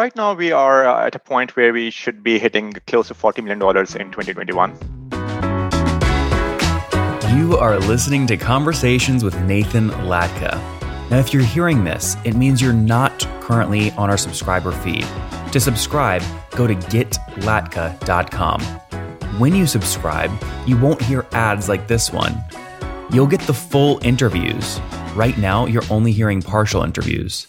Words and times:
right 0.00 0.16
now 0.16 0.32
we 0.32 0.50
are 0.50 0.88
uh, 0.88 1.06
at 1.06 1.14
a 1.14 1.18
point 1.18 1.54
where 1.56 1.74
we 1.74 1.90
should 1.90 2.22
be 2.22 2.38
hitting 2.38 2.72
close 2.86 3.08
to 3.08 3.14
$40 3.14 3.44
million 3.44 3.60
in 4.00 4.10
2021. 4.10 4.70
You 7.36 7.58
are 7.58 7.78
listening 7.78 8.26
to 8.28 8.38
Conversations 8.38 9.22
with 9.22 9.38
Nathan 9.42 9.90
Latka. 10.08 10.54
Now, 11.10 11.18
if 11.18 11.34
you're 11.34 11.42
hearing 11.42 11.84
this, 11.84 12.16
it 12.24 12.34
means 12.34 12.62
you're 12.62 12.72
not 12.72 13.28
currently 13.42 13.90
on 13.92 14.08
our 14.08 14.16
subscriber 14.16 14.72
feed. 14.72 15.06
To 15.52 15.60
subscribe, 15.60 16.22
go 16.52 16.66
to 16.66 16.74
getlatka.com. 16.74 18.62
When 19.38 19.54
you 19.54 19.66
subscribe, 19.66 20.32
you 20.66 20.78
won't 20.78 21.02
hear 21.02 21.26
ads 21.32 21.68
like 21.68 21.88
this 21.88 22.10
one. 22.10 22.42
You'll 23.12 23.26
get 23.26 23.40
the 23.40 23.52
full 23.52 24.00
interviews. 24.02 24.80
Right 25.14 25.36
now, 25.36 25.66
you're 25.66 25.90
only 25.90 26.12
hearing 26.12 26.40
partial 26.40 26.84
interviews. 26.84 27.48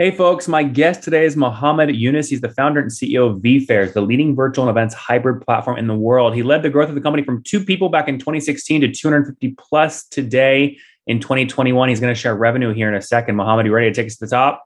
Hey, 0.00 0.10
folks, 0.10 0.48
my 0.48 0.62
guest 0.62 1.02
today 1.02 1.26
is 1.26 1.36
Mohammed 1.36 1.94
Yunus. 1.94 2.30
He's 2.30 2.40
the 2.40 2.48
founder 2.48 2.80
and 2.80 2.90
CEO 2.90 3.30
of 3.30 3.42
VFairs, 3.42 3.92
the 3.92 4.00
leading 4.00 4.34
virtual 4.34 4.66
events 4.70 4.94
hybrid 4.94 5.42
platform 5.42 5.76
in 5.76 5.88
the 5.88 5.94
world. 5.94 6.34
He 6.34 6.42
led 6.42 6.62
the 6.62 6.70
growth 6.70 6.88
of 6.88 6.94
the 6.94 7.02
company 7.02 7.22
from 7.22 7.42
two 7.42 7.62
people 7.62 7.90
back 7.90 8.08
in 8.08 8.18
2016 8.18 8.80
to 8.80 8.90
250 8.90 9.54
plus 9.58 10.04
today 10.04 10.78
in 11.06 11.20
2021. 11.20 11.90
He's 11.90 12.00
going 12.00 12.14
to 12.14 12.18
share 12.18 12.34
revenue 12.34 12.72
here 12.72 12.88
in 12.88 12.94
a 12.94 13.02
second. 13.02 13.36
Mohammed, 13.36 13.66
you 13.66 13.74
ready 13.74 13.90
to 13.90 13.94
take 13.94 14.06
us 14.06 14.16
to 14.16 14.24
the 14.24 14.30
top? 14.30 14.64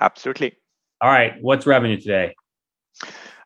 Absolutely. 0.00 0.56
All 1.00 1.10
right. 1.10 1.34
What's 1.40 1.66
revenue 1.66 1.96
today? 1.96 2.36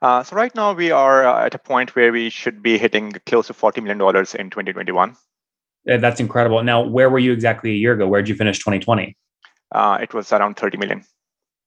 Uh, 0.02 0.22
so 0.22 0.36
right 0.36 0.54
now 0.54 0.74
we 0.74 0.90
are 0.90 1.24
uh, 1.24 1.46
at 1.46 1.54
a 1.54 1.58
point 1.58 1.96
where 1.96 2.12
we 2.12 2.28
should 2.28 2.62
be 2.62 2.76
hitting 2.76 3.10
close 3.24 3.46
to 3.46 3.54
$40 3.54 3.82
million 3.82 3.98
in 4.38 4.50
2021. 4.50 5.16
That's 5.86 6.20
incredible. 6.20 6.62
Now, 6.62 6.82
where 6.82 7.08
were 7.08 7.20
you 7.20 7.32
exactly 7.32 7.70
a 7.70 7.76
year 7.76 7.94
ago? 7.94 8.06
Where 8.06 8.20
did 8.20 8.28
you 8.28 8.34
finish 8.34 8.58
2020? 8.58 9.16
Uh, 9.74 9.96
it 10.02 10.12
was 10.12 10.30
around 10.34 10.58
30 10.58 10.76
million 10.76 11.02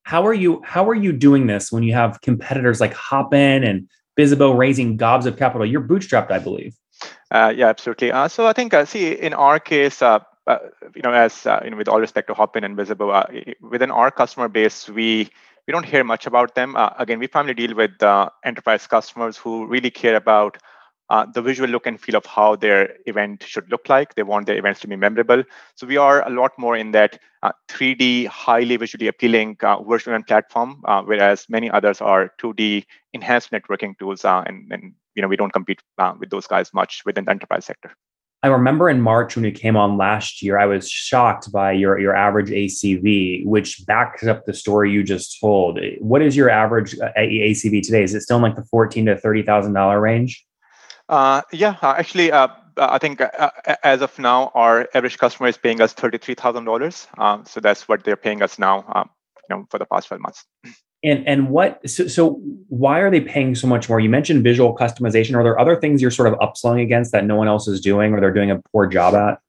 how 0.06 0.25
are 0.25 0.34
you 0.34 0.61
how 0.64 0.88
are 0.88 0.95
you 0.95 1.11
doing 1.11 1.48
this 1.48 1.72
when 1.72 1.81
you 1.81 1.94
have 1.94 2.22
competitors 2.22 2.80
like 2.80 2.94
Hopin 2.94 3.64
and 3.64 3.89
Bizzabo 4.17 4.56
raising 4.56 4.98
gobs 4.98 5.25
of 5.25 5.36
capital? 5.36 5.66
You're 5.66 5.81
bootstrapped, 5.81 6.31
I 6.31 6.38
believe. 6.39 6.75
Uh, 7.31 7.52
yeah, 7.56 7.67
absolutely. 7.67 8.11
Uh, 8.11 8.28
so 8.28 8.45
I 8.45 8.53
think, 8.53 8.73
uh, 8.73 8.86
see, 8.86 9.11
in 9.11 9.33
our 9.33 9.59
case, 9.59 10.03
uh, 10.03 10.20
uh, 10.45 10.59
you 10.95 11.02
know, 11.02 11.11
as 11.11 11.48
uh, 11.48 11.60
you 11.64 11.71
know, 11.71 11.77
with 11.77 11.88
all 11.88 11.99
respect 11.99 12.27
to 12.27 12.36
Hopin 12.36 12.64
and 12.64 12.77
Bizzabo, 12.77 13.55
within 13.61 13.89
our 13.89 14.11
customer 14.11 14.48
base, 14.48 14.88
we 14.88 15.27
we 15.67 15.71
don't 15.71 15.86
hear 15.86 16.04
much 16.04 16.27
about 16.27 16.54
them. 16.54 16.76
again, 16.99 17.17
we 17.17 17.27
primarily 17.27 17.55
deal 17.55 17.76
with 17.76 17.92
enterprise 18.43 18.86
customers 18.86 19.37
who 19.37 19.66
really 19.66 19.89
care 19.89 20.16
about 20.16 20.60
uh, 21.10 21.26
the 21.33 21.42
visual 21.42 21.70
look 21.70 21.86
and 21.86 21.99
feel 21.99 22.16
of 22.16 22.26
how 22.26 22.55
their 22.55 22.95
event 23.05 23.43
should 23.43 23.70
look 23.70 23.88
like. 23.89 24.16
They 24.16 24.23
want 24.23 24.48
their 24.48 24.58
events 24.58 24.80
to 24.82 24.88
be 24.88 24.95
memorable. 24.95 25.43
So 25.76 25.86
we 25.86 25.98
are 25.98 26.26
a 26.27 26.30
lot 26.30 26.52
more 26.58 26.76
in 26.76 26.92
that 26.92 27.20
uh, 27.43 27.52
3D, 27.70 28.27
highly 28.27 28.77
visually 28.77 29.08
appealing 29.08 29.58
uh, 29.61 29.82
virtual 29.83 30.14
event 30.14 30.27
platform, 30.27 30.82
uh, 30.86 31.04
whereas 31.04 31.45
many 31.49 31.70
others 31.70 32.02
are 32.02 32.32
2D 32.42 32.86
enhanced 33.14 33.52
networking 33.52 33.98
tools, 33.99 34.26
uh, 34.26 34.43
and, 34.48 34.71
and 34.71 34.93
you 35.14 35.21
know 35.21 35.27
we 35.27 35.36
don't 35.36 35.54
compete 35.54 35.82
uh, 35.98 36.14
with 36.20 36.30
those 36.30 36.48
guys 36.48 36.73
much 36.73 37.04
within 37.05 37.26
the 37.26 37.32
enterprise 37.32 37.66
sector. 37.66 37.92
I 38.43 38.48
remember 38.48 38.89
in 38.89 39.02
March 39.02 39.36
when 39.36 39.43
you 39.43 39.52
came 39.52 39.76
on 39.76 39.98
last 39.98 40.43
year, 40.43 40.60
I 40.60 40.67
was 40.67 40.87
shocked 40.87 41.52
by 41.52 41.72
your, 41.72 41.98
your 41.98 42.16
average 42.16 42.49
ACV, 42.49 43.43
which 43.43 43.83
backs 43.87 44.23
up 44.27 44.45
the 44.45 44.54
story 44.54 44.92
you 44.92 45.04
just 45.04 45.39
told. 45.39 45.80
What 45.99 46.22
is 46.22 46.36
your 46.36 46.52
average 46.52 46.95
ACV 47.17 47.82
today? 47.82 48.04
Is 48.04 48.14
it 48.14 48.22
still 48.22 48.37
in 48.37 48.43
like 48.43 48.55
the 48.55 48.66
fourteen 48.66 49.05
to 49.08 49.17
thirty 49.17 49.42
thousand 49.42 49.73
dollar 49.73 49.99
range? 49.99 50.45
Uh, 51.08 51.42
yeah, 51.52 51.76
uh, 51.82 51.95
actually, 51.98 52.32
uh, 52.32 52.48
uh, 52.77 52.88
I 52.92 52.98
think 52.98 53.21
uh, 53.21 53.52
as 53.83 54.02
of 54.02 54.17
now, 54.17 54.52
our 54.55 54.88
average 54.93 55.17
customer 55.17 55.48
is 55.48 55.58
paying 55.58 55.82
us 55.82 55.93
thirty-three 55.93 56.36
thousand 56.36 56.66
dollars. 56.66 57.08
Um, 57.17 57.45
so 57.45 57.60
that's 57.60 57.88
what 57.88 58.04
they're 58.04 58.17
paying 58.17 58.42
us 58.42 58.58
now, 58.58 58.83
um, 58.95 59.10
you 59.49 59.55
know, 59.55 59.66
for 59.70 59.77
the 59.77 59.86
past 59.86 60.08
twelve 60.08 60.21
months. 60.21 60.45
And 61.04 61.27
and 61.27 61.49
what? 61.49 61.88
So, 61.88 62.08
so 62.08 62.42
why 62.70 62.99
are 62.99 63.11
they 63.11 63.21
paying 63.21 63.54
so 63.54 63.67
much 63.67 63.88
more? 63.88 63.99
You 63.99 64.10
mentioned 64.10 64.43
visual 64.43 64.76
customization. 64.76 65.36
Are 65.36 65.43
there 65.43 65.60
other 65.60 65.76
things 65.76 66.02
you're 66.02 66.10
sort 66.10 66.27
of 66.27 66.39
upselling 66.39 66.82
against 66.82 67.11
that 67.11 67.26
no 67.26 67.36
one 67.36 67.48
else 67.48 67.67
is 67.67 67.80
doing, 67.80 68.14
or 68.14 68.20
they're 68.20 68.33
doing 68.33 68.49
a 68.49 68.60
poor 68.72 68.87
job 68.87 69.14
at? 69.14 69.39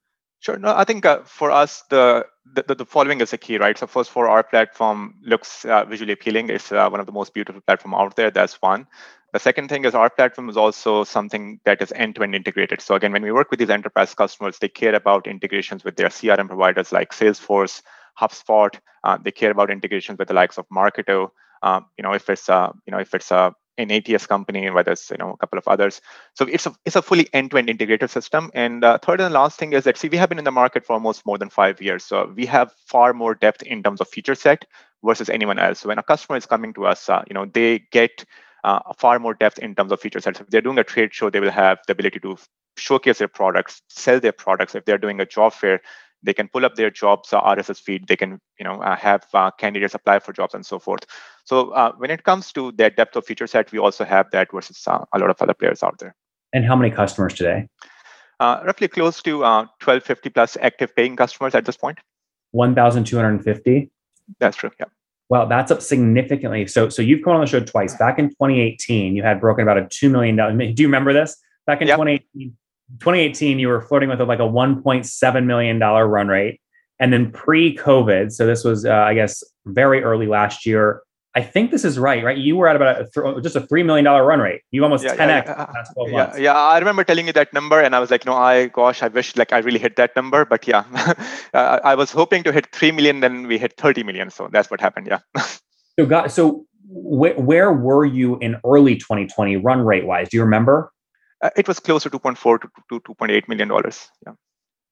Sure. 0.40 0.58
No, 0.58 0.76
I 0.76 0.84
think 0.84 1.06
uh, 1.06 1.22
for 1.24 1.50
us, 1.50 1.82
the, 1.88 2.26
the, 2.54 2.74
the 2.74 2.84
following 2.84 3.22
is 3.22 3.30
the 3.30 3.38
key, 3.38 3.56
right? 3.56 3.76
So 3.76 3.86
first, 3.86 4.10
for 4.10 4.28
our 4.28 4.42
platform, 4.42 5.14
looks 5.22 5.64
uh, 5.64 5.84
visually 5.86 6.12
appealing. 6.12 6.50
It's 6.50 6.70
uh, 6.70 6.88
one 6.90 7.00
of 7.00 7.06
the 7.06 7.12
most 7.12 7.32
beautiful 7.32 7.62
platform 7.62 7.94
out 7.94 8.14
there. 8.16 8.30
That's 8.30 8.60
one. 8.60 8.86
The 9.32 9.40
second 9.40 9.68
thing 9.68 9.84
is 9.84 9.94
our 9.94 10.08
platform 10.08 10.48
is 10.48 10.56
also 10.56 11.04
something 11.04 11.60
that 11.64 11.82
is 11.82 11.92
end-to-end 11.92 12.34
integrated. 12.34 12.80
So 12.80 12.94
again, 12.94 13.12
when 13.12 13.22
we 13.22 13.32
work 13.32 13.50
with 13.50 13.58
these 13.58 13.70
enterprise 13.70 14.14
customers, 14.14 14.58
they 14.58 14.68
care 14.68 14.94
about 14.94 15.26
integrations 15.26 15.84
with 15.84 15.96
their 15.96 16.08
CRM 16.08 16.48
providers 16.48 16.92
like 16.92 17.12
Salesforce, 17.12 17.82
HubSpot. 18.18 18.78
Uh, 19.04 19.18
they 19.22 19.32
care 19.32 19.50
about 19.50 19.70
integrations 19.70 20.18
with 20.18 20.28
the 20.28 20.34
likes 20.34 20.58
of 20.58 20.68
Marketo. 20.68 21.30
Uh, 21.62 21.80
you 21.98 22.02
know, 22.02 22.12
if 22.12 22.30
it's 22.30 22.48
uh, 22.48 22.70
you 22.86 22.92
know 22.92 22.98
if 22.98 23.14
it's 23.14 23.30
a 23.30 23.54
an 23.78 23.90
ATS 23.90 24.26
company, 24.26 24.64
and 24.64 24.74
whether 24.74 24.92
it's 24.92 25.10
you 25.10 25.16
know 25.18 25.32
a 25.32 25.36
couple 25.36 25.58
of 25.58 25.68
others. 25.68 26.00
So 26.34 26.46
it's 26.46 26.66
a 26.66 26.74
it's 26.84 26.96
a 26.96 27.02
fully 27.02 27.28
end-to-end 27.32 27.68
integrated 27.68 28.10
system. 28.10 28.50
And 28.54 28.84
uh, 28.84 28.98
third 28.98 29.20
and 29.20 29.34
last 29.34 29.58
thing 29.58 29.72
is 29.72 29.84
that 29.84 29.98
see 29.98 30.08
we 30.08 30.16
have 30.16 30.28
been 30.28 30.38
in 30.38 30.44
the 30.44 30.50
market 30.50 30.86
for 30.86 30.94
almost 30.94 31.26
more 31.26 31.38
than 31.38 31.50
five 31.50 31.80
years, 31.80 32.04
so 32.04 32.32
we 32.34 32.46
have 32.46 32.72
far 32.86 33.12
more 33.12 33.34
depth 33.34 33.62
in 33.62 33.82
terms 33.82 34.00
of 34.00 34.08
feature 34.08 34.34
set 34.34 34.64
versus 35.04 35.28
anyone 35.28 35.58
else. 35.58 35.80
So 35.80 35.88
when 35.88 35.98
a 35.98 36.02
customer 36.02 36.36
is 36.36 36.46
coming 36.46 36.72
to 36.74 36.86
us, 36.86 37.08
uh, 37.08 37.22
you 37.28 37.34
know 37.34 37.44
they 37.44 37.80
get 37.90 38.24
uh, 38.66 38.80
far 38.98 39.18
more 39.18 39.32
depth 39.32 39.58
in 39.60 39.74
terms 39.74 39.92
of 39.92 40.00
feature 40.00 40.20
sets. 40.20 40.40
If 40.40 40.48
they're 40.48 40.60
doing 40.60 40.78
a 40.78 40.84
trade 40.84 41.14
show, 41.14 41.30
they 41.30 41.40
will 41.40 41.52
have 41.52 41.78
the 41.86 41.92
ability 41.92 42.18
to 42.20 42.36
showcase 42.76 43.18
their 43.18 43.28
products, 43.28 43.80
sell 43.88 44.18
their 44.18 44.32
products. 44.32 44.74
If 44.74 44.84
they're 44.84 44.98
doing 44.98 45.20
a 45.20 45.24
job 45.24 45.54
fair, 45.54 45.80
they 46.22 46.34
can 46.34 46.48
pull 46.48 46.66
up 46.66 46.74
their 46.74 46.90
jobs 46.90 47.32
uh, 47.32 47.40
RSS 47.40 47.80
feed. 47.80 48.08
They 48.08 48.16
can, 48.16 48.40
you 48.58 48.64
know, 48.64 48.82
uh, 48.82 48.96
have 48.96 49.24
uh, 49.32 49.52
candidates 49.52 49.94
apply 49.94 50.18
for 50.18 50.32
jobs 50.32 50.52
and 50.52 50.66
so 50.66 50.80
forth. 50.80 51.04
So 51.44 51.70
uh, 51.70 51.92
when 51.96 52.10
it 52.10 52.24
comes 52.24 52.52
to 52.54 52.72
that 52.72 52.96
depth 52.96 53.14
of 53.14 53.24
feature 53.24 53.46
set, 53.46 53.70
we 53.70 53.78
also 53.78 54.04
have 54.04 54.26
that 54.32 54.50
versus 54.52 54.82
uh, 54.88 55.04
a 55.12 55.18
lot 55.18 55.30
of 55.30 55.40
other 55.40 55.54
players 55.54 55.84
out 55.84 55.98
there. 56.00 56.16
And 56.52 56.64
how 56.64 56.74
many 56.74 56.90
customers 56.90 57.34
today? 57.34 57.68
roughly 58.40 58.88
close 58.88 59.22
to 59.22 59.38
1250 59.38 60.30
plus 60.30 60.58
active 60.60 60.94
paying 60.94 61.16
customers 61.16 61.54
at 61.54 61.64
this 61.64 61.76
point. 61.76 61.98
1,250. 62.50 63.90
That's 64.40 64.56
true. 64.56 64.70
Yeah. 64.78 64.86
Well, 65.28 65.48
that's 65.48 65.72
up 65.72 65.82
significantly. 65.82 66.66
So, 66.66 66.88
so 66.88 67.02
you've 67.02 67.24
come 67.24 67.32
on 67.34 67.40
the 67.40 67.46
show 67.46 67.60
twice. 67.60 67.96
Back 67.96 68.18
in 68.18 68.28
2018, 68.28 69.16
you 69.16 69.22
had 69.22 69.40
broken 69.40 69.62
about 69.62 69.78
a 69.78 69.88
two 69.90 70.08
million 70.08 70.36
dollars. 70.36 70.56
Do 70.56 70.82
you 70.82 70.88
remember 70.88 71.12
this? 71.12 71.36
Back 71.66 71.82
in 71.82 71.88
yep. 71.88 71.96
2018, 71.96 72.56
2018, 73.00 73.58
you 73.58 73.68
were 73.68 73.82
flirting 73.82 74.08
with 74.08 74.20
like 74.20 74.38
a 74.38 74.42
1.7 74.42 75.44
million 75.44 75.78
dollar 75.80 76.06
run 76.06 76.28
rate, 76.28 76.60
and 77.00 77.12
then 77.12 77.32
pre-COVID, 77.32 78.32
so 78.32 78.46
this 78.46 78.62
was, 78.62 78.86
uh, 78.86 78.92
I 78.92 79.14
guess, 79.14 79.42
very 79.66 80.02
early 80.04 80.26
last 80.26 80.64
year. 80.64 81.02
I 81.36 81.42
think 81.42 81.70
this 81.70 81.84
is 81.84 81.98
right, 81.98 82.24
right? 82.24 82.38
You 82.38 82.56
were 82.56 82.66
at 82.66 82.76
about 82.76 82.98
a 82.98 83.04
th- 83.04 83.42
just 83.42 83.56
a 83.56 83.60
three 83.60 83.82
million 83.82 84.06
dollar 84.06 84.24
run 84.24 84.40
rate. 84.40 84.62
You 84.70 84.82
almost 84.82 85.04
ten 85.04 85.28
x 85.28 85.46
yeah, 85.46 85.84
yeah, 86.06 86.36
yeah, 86.36 86.56
I 86.56 86.78
remember 86.78 87.04
telling 87.04 87.26
you 87.26 87.34
that 87.34 87.52
number, 87.52 87.78
and 87.78 87.94
I 87.94 88.00
was 88.00 88.10
like, 88.10 88.24
no, 88.24 88.32
I 88.32 88.68
gosh, 88.68 89.02
I 89.02 89.08
wish 89.08 89.36
like 89.36 89.52
I 89.52 89.58
really 89.58 89.78
hit 89.78 89.96
that 89.96 90.16
number, 90.16 90.46
but 90.46 90.66
yeah, 90.66 90.84
I 91.54 91.94
was 91.94 92.10
hoping 92.10 92.42
to 92.44 92.52
hit 92.52 92.72
three 92.72 92.90
million, 92.90 93.20
then 93.20 93.46
we 93.46 93.58
hit 93.58 93.76
thirty 93.76 94.02
million, 94.02 94.30
so 94.30 94.48
that's 94.50 94.70
what 94.70 94.80
happened. 94.80 95.08
Yeah. 95.08 95.18
so, 95.98 96.06
got 96.06 96.32
so 96.32 96.64
wh- 96.88 97.36
where 97.38 97.70
were 97.70 98.06
you 98.06 98.38
in 98.38 98.56
early 98.64 98.96
2020 98.96 99.56
run 99.56 99.80
rate 99.84 100.06
wise? 100.06 100.30
Do 100.30 100.38
you 100.38 100.42
remember? 100.42 100.90
Uh, 101.42 101.50
it 101.54 101.68
was 101.68 101.78
close 101.80 102.04
to 102.04 102.10
2.4 102.10 102.62
to, 102.62 102.68
to 102.88 103.14
2.8 103.14 103.46
million 103.46 103.68
dollars. 103.68 104.08
Yeah. 104.26 104.32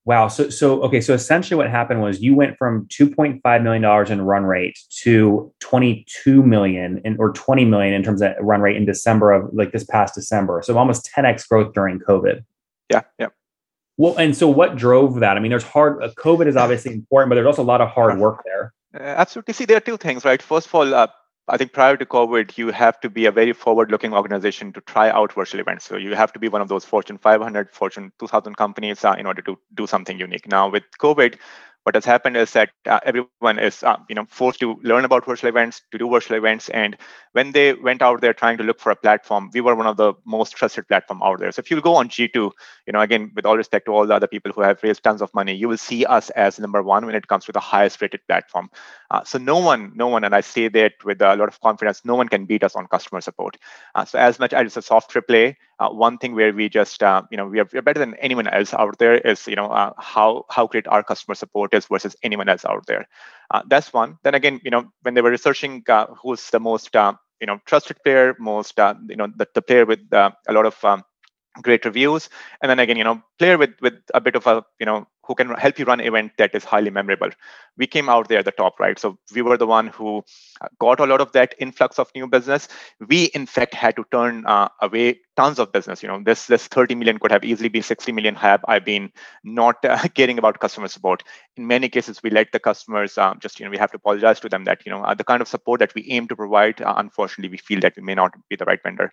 Wow. 0.07 0.29
So, 0.29 0.51
so 0.51 0.83
okay. 0.83 1.01
So 1.01 1.15
essentially, 1.15 1.57
what 1.57 1.71
happened 1.71 2.03
was 2.03 2.21
you 2.21 2.35
went 2.35 2.59
from 2.59 2.87
two 2.91 3.09
point 3.09 3.41
five 3.43 3.63
million 3.63 3.83
dollars 3.83 4.11
in 4.11 4.21
run 4.21 4.45
rate 4.45 4.79
to 5.03 5.53
twenty 5.61 6.05
two 6.07 6.43
million 6.43 7.01
in, 7.05 7.17
or 7.19 7.33
twenty 7.33 7.65
million 7.65 7.95
in 7.95 8.03
terms 8.03 8.21
of 8.21 8.33
run 8.41 8.61
rate 8.61 8.77
in 8.77 8.85
December 8.85 9.33
of 9.33 9.49
like 9.55 9.73
this 9.73 9.85
past 9.85 10.15
December. 10.15 10.61
So 10.63 10.77
almost 10.77 11.07
ten 11.07 11.25
x 11.25 11.47
growth 11.47 11.73
during 11.73 12.01
COVID. 12.01 12.45
Yeah. 12.91 13.03
Yeah. 13.19 13.29
Well, 13.97 14.17
and 14.17 14.37
so 14.37 14.49
what 14.49 14.77
drove 14.77 15.21
that? 15.21 15.37
I 15.37 15.41
mean, 15.41 15.51
there's 15.51 15.65
hard. 15.65 16.03
Uh, 16.03 16.11
COVID 16.19 16.47
is 16.49 16.57
obviously 16.57 16.93
important, 16.93 17.31
but 17.31 17.37
there's 17.37 17.47
also 17.47 17.63
a 17.63 17.65
lot 17.65 17.81
of 17.81 17.89
hard 17.89 18.19
work 18.19 18.43
there. 18.45 18.75
Uh, 18.95 19.03
absolutely. 19.03 19.55
See, 19.55 19.65
there 19.65 19.79
are 19.79 19.81
two 19.81 19.97
things, 19.97 20.25
right? 20.25 20.43
First 20.43 20.67
of 20.67 20.75
all, 20.75 20.95
uh, 20.95 21.07
I 21.47 21.59
think 21.59 21.75
prior 21.75 21.97
to 21.99 22.07
COVID, 22.07 22.57
you 22.57 22.71
have 22.71 22.99
to 23.01 23.11
be 23.11 23.27
a 23.27 23.31
very 23.31 23.53
forward-looking 23.53 24.15
organization 24.15 24.73
to 24.73 24.81
try 24.81 25.11
out 25.11 25.35
virtual 25.35 25.61
events. 25.61 25.85
So 25.85 25.97
you 25.97 26.15
have 26.15 26.33
to 26.33 26.39
be 26.39 26.49
one 26.49 26.63
of 26.63 26.69
those 26.69 26.87
Fortune 26.87 27.19
500, 27.19 27.71
Fortune 27.71 28.13
2000 28.19 28.57
companies 28.57 29.05
uh, 29.05 29.15
in 29.19 29.27
order 29.27 29.43
to 29.43 29.59
do 29.75 29.87
something 29.87 30.19
unique. 30.19 30.49
Now 30.49 30.71
with 30.71 30.85
COVID, 30.99 31.37
what 31.85 31.95
has 31.95 32.05
happened 32.05 32.37
is 32.37 32.53
that 32.53 32.71
uh, 32.87 32.99
everyone 33.05 33.59
is 33.59 33.83
uh, 33.83 33.97
you 34.09 34.15
know 34.15 34.27
forced 34.29 34.59
to 34.61 34.75
learn 34.83 35.05
about 35.05 35.25
virtual 35.27 35.49
events 35.49 35.83
to 35.93 35.99
do 35.99 36.09
virtual 36.09 36.37
events 36.37 36.69
and 36.71 36.97
when 37.33 37.53
they 37.53 37.75
went 37.75 38.01
out 38.01 38.21
there 38.21 38.33
trying 38.33 38.57
to 38.57 38.65
look 38.65 38.81
for 38.81 38.91
a 38.91 38.97
platform 38.97 39.51
we 39.53 39.61
were 39.61 39.75
one 39.75 39.87
of 39.87 39.97
the 39.99 40.15
most 40.25 40.57
trusted 40.57 40.89
platform 40.89 41.23
out 41.23 41.39
there. 41.39 41.53
So 41.53 41.61
if 41.61 41.71
you 41.71 41.81
go 41.81 41.95
on 41.95 42.09
g2 42.09 42.35
you 42.35 42.93
know 42.93 43.01
again 43.01 43.31
with 43.35 43.45
all 43.45 43.57
respect 43.57 43.87
to 43.87 43.93
all 43.93 44.07
the 44.07 44.15
other 44.15 44.27
people 44.27 44.51
who 44.53 44.63
have 44.63 44.83
raised 44.83 45.05
tons 45.05 45.21
of 45.21 45.33
money 45.35 45.55
you 45.55 45.69
will 45.69 45.77
see 45.79 46.05
us 46.07 46.31
as 46.31 46.59
number 46.59 46.83
one 46.83 47.05
when 47.05 47.15
it 47.15 47.29
comes 47.29 47.45
to 47.45 47.53
the 47.53 47.61
highest 47.61 48.01
rated 48.01 48.27
platform. 48.27 48.71
Uh, 49.11 49.23
so 49.23 49.39
no 49.39 49.59
one 49.59 49.93
no 49.95 50.09
one 50.09 50.25
and 50.25 50.35
i 50.35 50.41
say 50.41 50.69
that 50.69 50.93
with 51.05 51.21
a 51.21 51.37
lot 51.37 51.49
of 51.49 51.61
confidence 51.61 52.03
no 52.05 52.15
one 52.15 52.29
can 52.29 52.47
beat 52.47 52.65
us 52.65 52.75
on 52.75 52.87
customer 52.87 53.21
support. 53.21 53.59
Uh, 53.95 54.05
so 54.05 54.19
as 54.19 54.39
much 54.39 54.55
as 54.55 54.67
it's 54.67 54.77
a 54.79 54.83
soft 54.83 55.13
AAA, 55.13 55.57
uh, 55.81 55.91
one 55.91 56.19
thing 56.19 56.35
where 56.35 56.53
we 56.53 56.69
just 56.69 57.03
uh, 57.03 57.23
you 57.31 57.37
know 57.37 57.47
we 57.47 57.61
are, 57.61 57.69
we 57.73 57.79
are, 57.79 57.83
better 57.83 57.99
than 58.01 58.15
anyone 58.15 58.47
else 58.49 58.73
out 58.73 58.99
there 58.99 59.17
is 59.17 59.47
you 59.47 59.57
know 59.57 59.93
how 59.99 60.45
how 60.49 60.67
great 60.67 60.87
our 60.89 61.03
customer 61.03 61.35
support 61.35 61.74
versus 61.81 62.17
anyone 62.23 62.49
else 62.49 62.65
out 62.65 62.87
there. 62.87 63.07
Uh, 63.51 63.63
that's 63.69 63.93
one. 63.93 64.19
Then 64.23 64.35
again 64.35 64.61
you 64.65 64.71
know 64.71 64.91
when 65.03 65.15
they 65.15 65.21
were 65.21 65.31
researching 65.31 65.83
uh, 65.89 66.07
who's 66.23 66.51
the 66.51 66.61
most 66.61 66.95
uh, 66.95 67.15
you 67.41 67.47
know 67.47 67.59
trusted 67.67 67.97
player 68.05 68.35
most 68.39 68.79
you 68.79 69.17
know 69.17 69.29
the, 69.37 69.47
the 69.55 69.63
player 69.63 69.85
with 69.85 70.01
a 70.13 70.33
lot 70.51 70.67
of 70.67 70.83
um, 70.85 71.03
great 71.63 71.85
reviews. 71.85 72.29
And 72.61 72.71
then 72.71 72.79
again 72.79 72.97
you 72.97 73.05
know 73.05 73.23
player 73.39 73.59
with 73.59 73.75
with 73.81 73.95
a 74.13 74.21
bit 74.21 74.37
of 74.37 74.47
a 74.47 74.65
you 74.81 74.87
know 74.87 75.07
who 75.27 75.35
can 75.35 75.49
help 75.55 75.79
you 75.79 75.85
run 75.85 76.01
an 76.01 76.07
event 76.07 76.33
that 76.39 76.55
is 76.55 76.65
highly 76.65 76.91
memorable. 76.91 77.31
We 77.77 77.87
came 77.87 78.09
out 78.09 78.29
there 78.29 78.39
at 78.39 78.45
the 78.45 78.53
top, 78.53 78.79
right? 78.79 78.99
So 78.99 79.19
we 79.35 79.43
were 79.43 79.57
the 79.57 79.67
one 79.67 79.89
who 79.89 80.23
uh, 80.61 80.69
got 80.79 81.01
a 81.01 81.07
lot 81.07 81.21
of 81.21 81.33
that 81.33 81.55
influx 81.59 81.99
of 81.99 82.11
new 82.15 82.27
business. 82.27 82.69
We, 83.09 83.25
in 83.27 83.47
fact, 83.47 83.75
had 83.75 83.97
to 83.97 84.05
turn 84.13 84.45
uh, 84.47 84.69
away 84.81 85.21
tons 85.37 85.59
of 85.59 85.73
business. 85.73 86.03
You 86.03 86.09
know, 86.09 86.23
this 86.23 86.47
this 86.47 86.67
30 86.69 86.95
million 86.95 87.19
could 87.19 87.33
have 87.33 87.45
easily 87.45 87.69
been 87.69 87.83
60 87.83 88.13
million 88.13 88.35
had 88.35 88.61
I 88.69 88.79
been 88.79 89.11
not 89.43 89.85
uh, 89.85 90.07
caring 90.15 90.39
about 90.39 90.61
customer 90.61 90.89
support. 90.89 91.23
In 91.57 91.67
many 91.67 91.89
cases, 91.89 92.23
we 92.23 92.31
let 92.31 92.53
the 92.53 92.61
customers 92.61 93.17
um, 93.19 93.39
just, 93.41 93.59
you 93.59 93.65
know, 93.65 93.71
we 93.71 93.79
have 93.79 93.91
to 93.93 93.97
apologize 93.97 94.41
to 94.41 94.49
them 94.49 94.65
that, 94.65 94.85
you 94.85 94.93
know, 94.93 95.03
uh, 95.03 95.15
the 95.15 95.25
kind 95.25 95.43
of 95.43 95.49
support 95.49 95.81
that 95.81 95.95
we 95.95 96.07
aim 96.11 96.29
to 96.29 96.37
provide, 96.37 96.81
uh, 96.83 96.95
unfortunately, 96.97 97.51
we 97.51 97.59
feel 97.59 97.81
that 97.81 97.95
we 97.97 98.03
may 98.03 98.15
not 98.15 98.33
be 98.49 98.57
the 98.57 98.65
right 98.65 98.83
vendor 98.83 99.11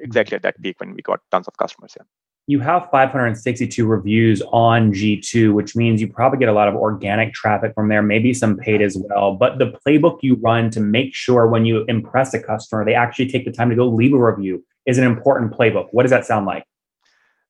exactly 0.00 0.34
at 0.34 0.42
that 0.42 0.60
peak 0.60 0.80
when 0.80 0.94
we 0.94 1.02
got 1.02 1.20
tons 1.30 1.48
of 1.48 1.56
customers. 1.56 1.94
Yeah 1.96 2.04
you 2.46 2.60
have 2.60 2.88
562 2.90 3.86
reviews 3.86 4.42
on 4.50 4.92
G2, 4.92 5.54
which 5.54 5.76
means 5.76 6.00
you 6.00 6.08
probably 6.08 6.38
get 6.38 6.48
a 6.48 6.52
lot 6.52 6.68
of 6.68 6.74
organic 6.74 7.32
traffic 7.32 7.72
from 7.74 7.88
there, 7.88 8.02
maybe 8.02 8.34
some 8.34 8.56
paid 8.56 8.82
as 8.82 8.96
well. 8.98 9.34
But 9.34 9.58
the 9.58 9.78
playbook 9.86 10.18
you 10.22 10.34
run 10.36 10.70
to 10.70 10.80
make 10.80 11.14
sure 11.14 11.46
when 11.46 11.64
you 11.64 11.84
impress 11.86 12.34
a 12.34 12.42
customer, 12.42 12.84
they 12.84 12.94
actually 12.94 13.30
take 13.30 13.44
the 13.44 13.52
time 13.52 13.70
to 13.70 13.76
go 13.76 13.86
leave 13.86 14.12
a 14.12 14.18
review 14.18 14.64
is 14.86 14.98
an 14.98 15.04
important 15.04 15.52
playbook. 15.52 15.88
What 15.92 16.02
does 16.02 16.10
that 16.10 16.26
sound 16.26 16.46
like? 16.46 16.64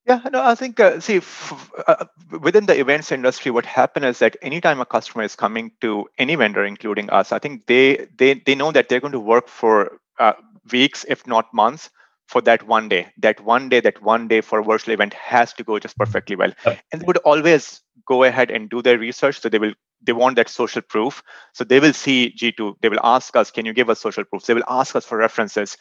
Yeah, 0.06 0.20
no, 0.32 0.42
I 0.42 0.56
think, 0.56 0.80
uh, 0.80 0.98
see, 0.98 1.18
f- 1.18 1.70
uh, 1.86 2.04
within 2.40 2.66
the 2.66 2.78
events 2.78 3.12
industry, 3.12 3.52
what 3.52 3.64
happens 3.64 4.04
is 4.04 4.18
that 4.18 4.36
anytime 4.42 4.80
a 4.80 4.84
customer 4.84 5.22
is 5.22 5.36
coming 5.36 5.70
to 5.80 6.06
any 6.18 6.34
vendor, 6.34 6.64
including 6.64 7.08
us, 7.10 7.30
I 7.30 7.38
think 7.38 7.66
they 7.66 8.08
they 8.18 8.34
they 8.34 8.56
know 8.56 8.72
that 8.72 8.88
they're 8.88 9.00
going 9.00 9.12
to 9.12 9.20
work 9.20 9.48
for 9.48 10.00
uh, 10.18 10.32
weeks, 10.72 11.06
if 11.08 11.24
not 11.26 11.54
months, 11.54 11.88
for 12.32 12.40
that 12.42 12.66
one 12.66 12.88
day. 12.88 13.06
That 13.18 13.40
one 13.44 13.68
day 13.68 13.80
that 13.80 14.02
one 14.02 14.26
day 14.26 14.40
for 14.40 14.60
a 14.60 14.64
virtual 14.64 14.94
event 14.94 15.14
has 15.14 15.52
to 15.54 15.64
go 15.64 15.78
just 15.78 15.96
perfectly 15.98 16.34
well. 16.34 16.52
And 16.90 17.00
they 17.00 17.04
would 17.04 17.18
always 17.18 17.82
go 18.06 18.24
ahead 18.24 18.50
and 18.50 18.70
do 18.70 18.82
their 18.82 18.98
research. 18.98 19.40
So 19.40 19.48
they 19.48 19.58
will 19.58 19.74
they 20.04 20.12
want 20.12 20.36
that 20.36 20.48
social 20.48 20.82
proof. 20.82 21.22
So 21.52 21.64
they 21.64 21.78
will 21.78 21.92
see 21.92 22.34
g2 22.36 22.74
they 22.80 22.88
will 22.88 23.04
ask 23.04 23.36
us 23.36 23.50
can 23.50 23.66
you 23.66 23.74
give 23.74 23.90
us 23.90 24.00
social 24.00 24.24
proof 24.24 24.46
they 24.46 24.54
will 24.54 24.70
ask 24.80 24.96
us 24.96 25.04
for 25.04 25.18
references. 25.18 25.76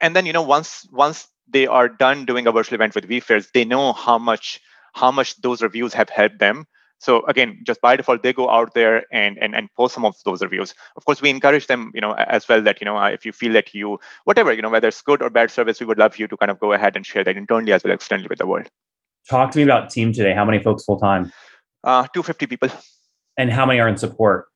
And 0.00 0.16
then 0.16 0.26
you 0.26 0.32
know 0.32 0.42
once 0.42 0.88
once 0.90 1.28
they 1.46 1.66
are 1.66 1.88
done 1.88 2.24
doing 2.24 2.46
a 2.46 2.52
virtual 2.52 2.76
event 2.76 2.94
with 2.94 3.08
vFairs 3.08 3.52
they 3.52 3.64
know 3.64 3.92
how 3.92 4.18
much 4.18 4.60
how 4.94 5.10
much 5.12 5.36
those 5.42 5.62
reviews 5.62 5.94
have 5.94 6.08
helped 6.08 6.38
them 6.38 6.66
so 7.00 7.24
again, 7.26 7.58
just 7.66 7.80
by 7.80 7.96
default, 7.96 8.22
they 8.22 8.34
go 8.34 8.50
out 8.50 8.74
there 8.74 9.06
and, 9.10 9.38
and 9.38 9.54
and 9.54 9.68
post 9.74 9.94
some 9.94 10.04
of 10.04 10.14
those 10.26 10.42
reviews. 10.42 10.74
Of 10.96 11.06
course, 11.06 11.22
we 11.22 11.30
encourage 11.30 11.66
them, 11.66 11.90
you 11.94 12.00
know, 12.00 12.12
as 12.12 12.46
well 12.46 12.60
that 12.62 12.80
you 12.80 12.84
know 12.84 13.02
if 13.04 13.24
you 13.24 13.32
feel 13.32 13.54
that 13.54 13.74
you 13.74 13.98
whatever 14.24 14.52
you 14.52 14.60
know 14.60 14.68
whether 14.68 14.88
it's 14.88 15.00
good 15.00 15.22
or 15.22 15.30
bad 15.30 15.50
service, 15.50 15.80
we 15.80 15.86
would 15.86 15.98
love 15.98 16.18
you 16.18 16.28
to 16.28 16.36
kind 16.36 16.50
of 16.50 16.60
go 16.60 16.74
ahead 16.74 16.96
and 16.96 17.06
share 17.06 17.24
that 17.24 17.38
internally 17.38 17.72
as 17.72 17.82
well 17.82 17.94
externally 17.94 18.28
with 18.28 18.38
the 18.38 18.46
world. 18.46 18.68
Talk 19.28 19.50
to 19.52 19.58
me 19.58 19.64
about 19.64 19.88
team 19.90 20.12
today. 20.12 20.34
How 20.34 20.44
many 20.44 20.62
folks 20.62 20.84
full 20.84 20.98
time? 20.98 21.32
Uh, 21.82 22.06
250 22.12 22.46
people. 22.46 22.68
And 23.38 23.50
how 23.50 23.64
many 23.64 23.80
are 23.80 23.88
in 23.88 23.96
support? 23.96 24.48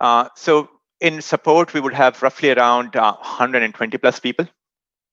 Uh, 0.00 0.28
so 0.34 0.70
in 1.00 1.20
support, 1.20 1.74
we 1.74 1.80
would 1.80 1.92
have 1.92 2.22
roughly 2.22 2.50
around 2.50 2.96
uh, 2.96 3.16
120 3.16 3.98
plus 3.98 4.18
people. 4.18 4.48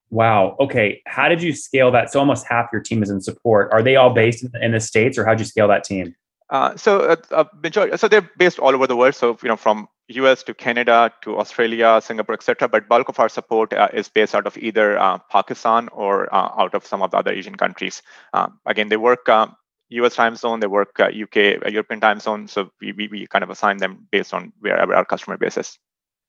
Wow. 0.09 0.55
Okay. 0.59 1.01
How 1.07 1.27
did 1.27 1.41
you 1.41 1.53
scale 1.53 1.91
that? 1.91 2.11
So 2.11 2.19
almost 2.19 2.45
half 2.47 2.69
your 2.71 2.81
team 2.81 3.03
is 3.03 3.09
in 3.09 3.19
support. 3.19 3.69
Are 3.73 3.81
they 3.81 3.95
all 3.97 4.13
based 4.13 4.43
in, 4.43 4.51
in 4.61 4.71
the 4.71 4.79
states, 4.79 5.17
or 5.17 5.25
how'd 5.25 5.39
you 5.39 5.45
scale 5.45 5.67
that 5.67 5.83
team? 5.83 6.15
Uh, 6.49 6.75
so 6.75 6.99
uh, 7.01 7.15
uh, 7.31 7.45
majority, 7.61 7.97
so 7.97 8.07
they're 8.07 8.29
based 8.37 8.59
all 8.59 8.75
over 8.75 8.87
the 8.87 8.95
world. 8.95 9.15
So 9.15 9.37
you 9.41 9.49
know, 9.49 9.55
from 9.55 9.87
US 10.09 10.43
to 10.43 10.53
Canada 10.53 11.11
to 11.23 11.37
Australia, 11.37 11.99
Singapore, 12.03 12.35
etc. 12.35 12.67
But 12.67 12.87
bulk 12.87 13.09
of 13.09 13.19
our 13.19 13.29
support 13.29 13.73
uh, 13.73 13.89
is 13.93 14.09
based 14.09 14.35
out 14.35 14.47
of 14.47 14.57
either 14.57 14.97
Pakistan 15.31 15.89
or 15.91 16.33
out 16.33 16.73
of 16.73 16.85
some 16.85 17.01
of 17.01 17.11
the 17.11 17.17
other 17.17 17.31
Asian 17.31 17.55
countries. 17.55 18.01
again, 18.65 18.89
they 18.89 18.97
work 18.97 19.27
US 19.89 20.15
time 20.15 20.35
zone, 20.35 20.59
they 20.59 20.67
work 20.67 20.99
UK, 20.99 21.35
European 21.71 22.01
time 22.01 22.19
zone. 22.19 22.47
So 22.47 22.71
we, 22.81 22.91
we, 22.91 23.07
we 23.07 23.27
kind 23.27 23.43
of 23.43 23.49
assign 23.49 23.77
them 23.77 24.07
based 24.11 24.33
on 24.33 24.51
wherever 24.59 24.93
our 24.95 25.05
customer 25.05 25.37
base 25.37 25.57
is 25.57 25.77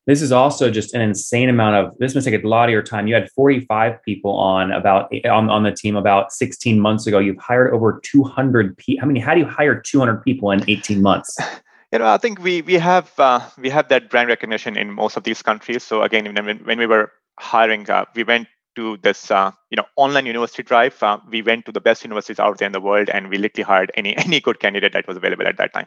this 0.07 0.21
is 0.21 0.33
also 0.33 0.71
just 0.71 0.95
an 0.95 1.01
insane 1.01 1.49
amount 1.49 1.77
of 1.77 1.97
this 1.99 2.15
must 2.15 2.27
take 2.27 2.43
a 2.43 2.47
lot 2.47 2.69
of 2.69 2.73
your 2.73 2.83
time. 2.83 3.07
You 3.07 3.15
had 3.15 3.31
45 3.31 4.03
people 4.03 4.33
on 4.33 4.73
about 4.73 5.13
on, 5.25 5.49
on 5.51 5.63
the 5.63 5.73
team 5.73 5.97
about 5.97 6.33
16 6.33 6.79
months 6.79 7.07
ago. 7.07 7.19
You've 7.19 7.39
hired 7.39 7.73
over 7.73 8.01
200 8.05 8.77
people 8.77 9.03
i 9.03 9.07
mean 9.07 9.23
how 9.23 9.35
do 9.35 9.41
you 9.41 9.47
hire 9.47 9.81
200 9.81 10.23
people 10.23 10.51
in 10.51 10.69
18 10.69 11.03
months? 11.03 11.37
You 11.93 12.01
know 12.01 12.09
i 12.09 12.19
think 12.19 12.43
we 12.43 12.61
we 12.63 12.75
have 12.75 13.13
uh, 13.21 13.39
we 13.57 13.71
have 13.71 13.89
that 13.89 14.11
brand 14.11 14.29
recognition 14.29 14.77
in 14.77 14.91
most 14.91 15.17
of 15.17 15.23
these 15.23 15.43
countries. 15.43 15.85
So 15.85 16.03
again 16.03 16.25
when, 16.35 16.59
when 16.65 16.77
we 16.77 16.87
were 16.87 17.13
hiring 17.39 17.89
uh, 17.89 18.07
we 18.17 18.25
went 18.25 18.49
to 18.75 18.97
this 18.97 19.31
uh, 19.31 19.53
you 19.71 19.77
know 19.77 19.85
online 19.95 20.27
university 20.27 20.65
drive. 20.65 21.01
Uh, 21.01 21.19
we 21.31 21.41
went 21.41 21.67
to 21.67 21.73
the 21.73 21.81
best 21.81 22.03
universities 22.03 22.41
out 22.41 22.59
there 22.59 22.67
in 22.67 22.73
the 22.73 22.81
world 22.81 23.11
and 23.11 23.31
we 23.31 23.39
literally 23.39 23.63
hired 23.63 23.93
any 23.95 24.17
any 24.27 24.41
good 24.41 24.59
candidate 24.59 24.93
that 24.93 25.07
was 25.07 25.17
available 25.17 25.47
at 25.47 25.57
that 25.57 25.73
time 25.73 25.87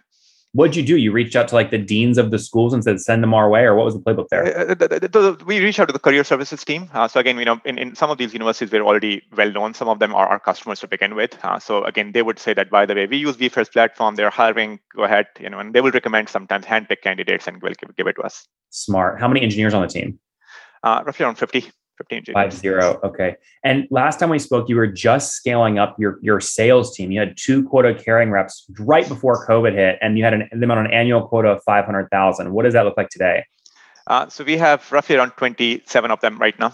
what'd 0.53 0.75
you 0.75 0.83
do? 0.83 0.97
You 0.97 1.11
reached 1.11 1.35
out 1.35 1.47
to 1.49 1.55
like 1.55 1.71
the 1.71 1.77
deans 1.77 2.17
of 2.17 2.31
the 2.31 2.39
schools 2.39 2.73
and 2.73 2.83
said, 2.83 2.99
send 2.99 3.23
them 3.23 3.33
our 3.33 3.49
way, 3.49 3.61
or 3.61 3.75
what 3.75 3.85
was 3.85 3.93
the 3.93 4.01
playbook 4.01 4.29
there? 4.29 4.71
Uh, 5.15 5.35
we 5.45 5.59
reached 5.59 5.79
out 5.79 5.87
to 5.87 5.93
the 5.93 5.99
career 5.99 6.23
services 6.23 6.63
team. 6.63 6.89
Uh, 6.93 7.07
so 7.07 7.19
again, 7.19 7.37
you 7.37 7.45
know, 7.45 7.59
in, 7.65 7.77
in 7.77 7.95
some 7.95 8.09
of 8.09 8.17
these 8.17 8.33
universities, 8.33 8.71
we're 8.71 8.83
already 8.83 9.21
well 9.35 9.51
known. 9.51 9.73
Some 9.73 9.89
of 9.89 9.99
them 9.99 10.15
are 10.15 10.27
our 10.27 10.39
customers 10.39 10.79
to 10.79 10.87
begin 10.87 11.15
with. 11.15 11.37
Uh, 11.43 11.59
so 11.59 11.83
again, 11.83 12.11
they 12.11 12.21
would 12.21 12.39
say 12.39 12.53
that, 12.53 12.69
by 12.69 12.85
the 12.85 12.95
way, 12.95 13.05
we 13.05 13.17
use 13.17 13.37
VFairs 13.37 13.71
platform. 13.71 14.15
They're 14.15 14.29
hiring. 14.29 14.79
Go 14.95 15.03
ahead, 15.03 15.27
you 15.39 15.49
know, 15.49 15.59
and 15.59 15.73
they 15.73 15.81
will 15.81 15.91
recommend 15.91 16.29
sometimes 16.29 16.65
handpick 16.65 17.01
candidates 17.03 17.47
and 17.47 17.61
will 17.61 17.73
give, 17.79 17.95
give 17.95 18.07
it 18.07 18.13
to 18.13 18.21
us. 18.21 18.47
Smart. 18.69 19.19
How 19.19 19.27
many 19.27 19.41
engineers 19.41 19.73
on 19.73 19.81
the 19.81 19.87
team? 19.87 20.19
Uh, 20.83 21.03
roughly 21.05 21.23
around 21.23 21.35
50. 21.35 21.71
15 21.97 22.33
Five 22.33 22.53
zero. 22.53 22.99
Okay. 23.03 23.35
And 23.63 23.87
last 23.89 24.19
time 24.19 24.29
we 24.29 24.39
spoke, 24.39 24.69
you 24.69 24.75
were 24.75 24.87
just 24.87 25.33
scaling 25.33 25.79
up 25.79 25.95
your 25.99 26.19
your 26.21 26.39
sales 26.39 26.95
team. 26.95 27.11
You 27.11 27.19
had 27.19 27.35
two 27.37 27.67
quota 27.67 27.93
carrying 27.93 28.31
reps 28.31 28.65
right 28.79 29.07
before 29.07 29.47
COVID 29.47 29.73
hit, 29.73 29.97
and 30.01 30.17
you 30.17 30.23
had 30.23 30.33
an, 30.33 30.49
them 30.51 30.71
on 30.71 30.77
an 30.77 30.91
annual 30.93 31.27
quota 31.27 31.49
of 31.49 31.63
500,000. 31.63 32.53
What 32.53 32.63
does 32.63 32.73
that 32.73 32.85
look 32.85 32.97
like 32.97 33.09
today? 33.09 33.45
Uh, 34.07 34.27
so 34.29 34.43
we 34.43 34.57
have 34.57 34.89
roughly 34.91 35.15
around 35.15 35.31
27 35.31 36.11
of 36.11 36.21
them 36.21 36.37
right 36.37 36.57
now. 36.59 36.73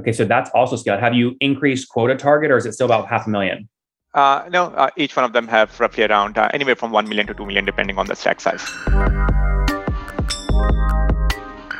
Okay. 0.00 0.12
So 0.12 0.24
that's 0.24 0.50
also 0.54 0.76
scaled. 0.76 1.00
Have 1.00 1.14
you 1.14 1.36
increased 1.40 1.88
quota 1.88 2.16
target 2.16 2.50
or 2.50 2.56
is 2.56 2.66
it 2.66 2.72
still 2.72 2.86
about 2.86 3.08
half 3.08 3.26
a 3.26 3.30
million? 3.30 3.68
Uh, 4.14 4.48
no, 4.50 4.66
uh, 4.66 4.88
each 4.96 5.14
one 5.14 5.24
of 5.24 5.32
them 5.32 5.46
have 5.46 5.78
roughly 5.78 6.04
around 6.04 6.38
uh, 6.38 6.48
anywhere 6.54 6.74
from 6.74 6.90
1 6.90 7.08
million 7.08 7.26
to 7.26 7.34
2 7.34 7.44
million, 7.46 7.64
depending 7.64 7.98
on 7.98 8.06
the 8.06 8.16
stack 8.16 8.40
size. 8.40 8.64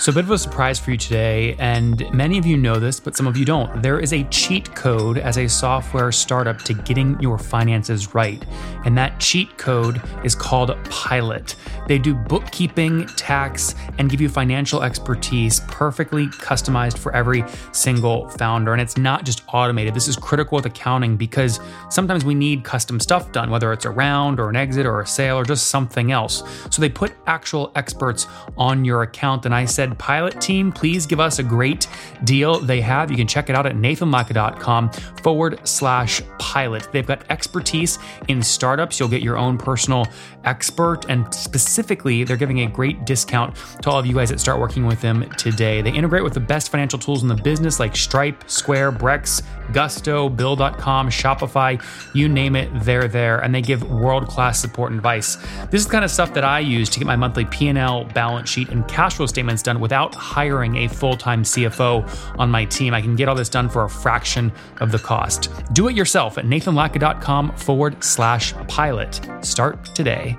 So, 0.01 0.13
a 0.13 0.15
bit 0.15 0.27
of 0.27 0.31
a 0.31 0.39
surprise 0.39 0.79
for 0.79 0.93
you 0.93 0.97
today, 0.97 1.57
and 1.59 2.09
many 2.15 2.39
of 2.39 2.47
you 2.47 2.57
know 2.57 2.79
this, 2.79 3.01
but 3.01 3.17
some 3.17 3.27
of 3.27 3.37
you 3.37 3.45
don't. 3.45 3.83
There 3.83 3.99
is 3.99 4.13
a 4.13 4.23
cheat 4.25 4.73
code 4.77 5.19
as 5.19 5.39
a 5.39 5.49
software 5.49 6.13
startup 6.13 6.59
to 6.63 6.73
getting 6.73 7.19
your 7.21 7.37
finances 7.37 8.15
right. 8.15 8.41
And 8.85 8.97
that 8.97 9.19
cheat 9.19 9.59
code 9.59 10.01
is 10.23 10.37
called 10.37 10.73
Pilot. 10.89 11.57
They 11.89 11.99
do 11.99 12.15
bookkeeping, 12.15 13.07
tax, 13.17 13.75
and 13.99 14.09
give 14.09 14.21
you 14.21 14.29
financial 14.29 14.85
expertise 14.85 15.61
perfectly 15.67 16.29
customized 16.29 16.97
for 16.97 17.13
every 17.13 17.43
single 17.73 18.29
founder. 18.29 18.75
And 18.75 18.81
it's 18.81 18.97
not 18.97 19.25
just 19.25 19.43
automated, 19.53 19.95
this 19.95 20.07
is 20.07 20.15
critical 20.15 20.55
with 20.55 20.67
accounting 20.67 21.17
because 21.17 21.59
sometimes 21.91 22.25
we 22.25 22.35
need 22.35 22.63
custom 22.63 23.01
stuff 23.01 23.33
done, 23.33 23.51
whether 23.51 23.73
it's 23.73 23.85
a 23.85 23.91
round 23.91 24.39
or 24.39 24.49
an 24.49 24.55
exit 24.55 24.87
or 24.87 25.01
a 25.01 25.07
sale 25.07 25.39
or 25.39 25.45
just 25.45 25.71
something 25.71 26.13
else. 26.13 26.45
So, 26.71 26.81
they 26.81 26.89
put 26.89 27.15
actual 27.27 27.73
experts 27.75 28.29
on 28.57 28.85
your 28.85 29.03
account. 29.03 29.45
And 29.45 29.53
I 29.53 29.65
said, 29.65 29.88
said, 29.89 29.99
Pilot 29.99 30.41
team, 30.41 30.73
please 30.73 31.07
give 31.07 31.21
us 31.21 31.39
a 31.39 31.43
great 31.43 31.89
deal 32.25 32.61
they 32.61 32.81
have. 32.81 33.11
You 33.11 33.17
can 33.17 33.27
check 33.27 33.51
it 33.51 33.57
out 33.57 33.67
at 33.67 33.75
nathanlatka.com 33.75 34.91
forward 35.23 35.61
slash 35.67 36.23
pilot. 36.39 36.89
They've 36.93 37.07
got 37.07 37.25
expertise 37.31 37.99
in 38.29 38.43
startups. 38.43 38.99
You'll 38.99 39.09
get 39.09 39.23
your 39.23 39.37
own 39.37 39.59
personal 39.59 40.07
expert. 40.45 41.07
And 41.09 41.33
specifically, 41.35 42.25
they're 42.25 42.37
giving 42.37 42.61
a 42.61 42.67
great 42.67 43.05
discount 43.05 43.57
to 43.83 43.91
all 43.91 43.99
of 43.99 44.07
you 44.07 44.15
guys 44.15 44.31
that 44.31 44.41
start 44.41 44.61
working 44.61 44.87
with 44.87 45.01
them 45.01 45.29
today. 45.37 45.83
They 45.83 45.93
integrate 45.93 46.25
with 46.25 46.35
the 46.35 46.41
best 46.41 46.71
financial 46.71 46.99
tools 46.99 47.23
in 47.23 47.29
the 47.29 47.35
business 47.35 47.81
like 47.81 47.97
Stripe, 47.97 48.49
Square, 48.49 48.93
Brex, 48.93 49.43
Gusto, 49.73 50.29
Bill.com, 50.29 51.11
Shopify, 51.11 51.83
you 52.15 52.29
name 52.29 52.57
it, 52.57 52.71
they're 52.85 53.09
there. 53.09 53.41
And 53.41 53.55
they 53.55 53.61
give 53.61 53.83
world-class 53.83 54.59
support 54.59 54.91
and 54.91 54.99
advice. 54.99 55.37
This 55.71 55.83
is 55.83 55.87
the 55.87 55.93
kind 55.93 56.05
of 56.05 56.11
stuff 56.11 56.33
that 56.35 56.45
I 56.45 56.61
use 56.61 56.89
to 56.91 56.99
get 56.99 57.07
my 57.07 57.17
monthly 57.17 57.45
P&L 57.45 58.05
balance 58.15 58.49
sheet 58.49 58.71
and 58.71 58.87
cash 58.89 59.17
flow 59.17 59.27
statements 59.27 59.63
done 59.63 59.78
without 59.79 60.15
hiring 60.15 60.77
a 60.77 60.89
full-time 60.89 61.43
CFO 61.43 62.39
on 62.39 62.51
my 62.51 62.65
team. 62.65 62.95
I 62.95 63.01
can 63.01 63.17
get 63.17 63.29
all 63.29 63.35
this 63.35 63.49
done 63.49 63.69
for 63.69 63.85
a 63.85 63.89
fraction 63.89 64.53
of 64.81 64.93
the 64.93 64.99
cost. 64.99 65.51
Do 65.73 65.89
it 65.89 65.95
yourself 65.95 66.39
at 66.39 66.45
nathanlatka.com 66.45 67.57
forward 67.57 68.03
slash 68.03 68.55
pilot. 68.69 69.21
Start 69.41 69.85
today. 69.95 70.37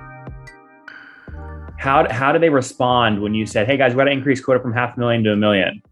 How, 1.78 2.06
how 2.12 2.32
did 2.32 2.42
they 2.42 2.50
respond 2.50 3.22
when 3.22 3.34
you 3.34 3.46
said, 3.46 3.66
hey 3.66 3.78
guys, 3.78 3.94
we 3.94 3.98
got 3.98 4.04
to 4.04 4.10
increase 4.10 4.40
quota 4.44 4.60
from 4.60 4.74
half 4.74 4.96
a 4.96 5.00
million 5.00 5.24
to 5.24 5.32
a 5.32 5.36
million? 5.36 5.82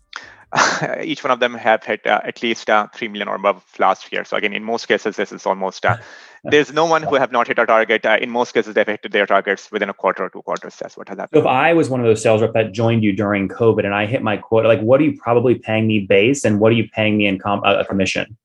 each 1.03 1.23
one 1.23 1.31
of 1.31 1.41
them 1.41 1.55
have 1.55 1.85
hit 1.85 2.07
uh, 2.07 2.21
at 2.25 2.43
least 2.43 2.71
uh, 2.71 2.87
3 2.95 3.09
million 3.09 3.29
or 3.29 3.35
above 3.35 3.65
last 3.79 4.11
year. 4.13 4.25
So 4.25 4.37
again, 4.37 4.53
in 4.53 4.65
most 4.65 4.87
cases, 4.89 5.17
this 5.17 5.31
is 5.31 5.45
almost, 5.45 5.85
uh, 5.85 5.97
there's 6.45 6.73
no 6.73 6.87
one 6.87 7.03
who 7.03 7.17
have 7.17 7.31
not 7.33 7.49
hit 7.49 7.59
a 7.59 7.67
target. 7.67 8.07
Uh, 8.07 8.19
in 8.21 8.31
most 8.31 8.53
cases, 8.53 8.75
they've 8.75 8.87
hit 8.87 9.11
their 9.11 9.27
targets 9.27 9.71
within 9.71 9.91
a 9.91 9.95
quarter 9.95 10.25
or 10.25 10.31
two 10.31 10.43
quarters. 10.43 10.77
That's 10.77 10.97
what 10.97 11.09
has 11.09 11.19
happened. 11.19 11.39
So 11.39 11.41
if 11.41 11.47
I 11.47 11.75
was 11.75 11.91
one 11.91 12.01
of 12.01 12.07
those 12.07 12.23
sales 12.23 12.41
reps 12.41 12.55
that 12.55 12.73
joined 12.73 13.05
you 13.05 13.13
during 13.13 13.49
COVID 13.49 13.85
and 13.85 13.95
I 13.95 14.07
hit 14.07 14.23
my 14.23 14.39
quota, 14.39 14.69
like 14.69 14.81
what 14.81 15.01
are 15.01 15.05
you 15.05 15.19
probably 15.21 15.57
paying 15.57 15.87
me 15.87 16.01
base 16.01 16.45
and 16.45 16.61
what 16.61 16.73
are 16.73 16.77
you 16.77 16.89
paying 16.89 17.19
me 17.19 17.27
in 17.27 17.39
com- 17.39 17.63
uh, 17.65 17.77
a 17.79 17.85
commission? 17.85 18.37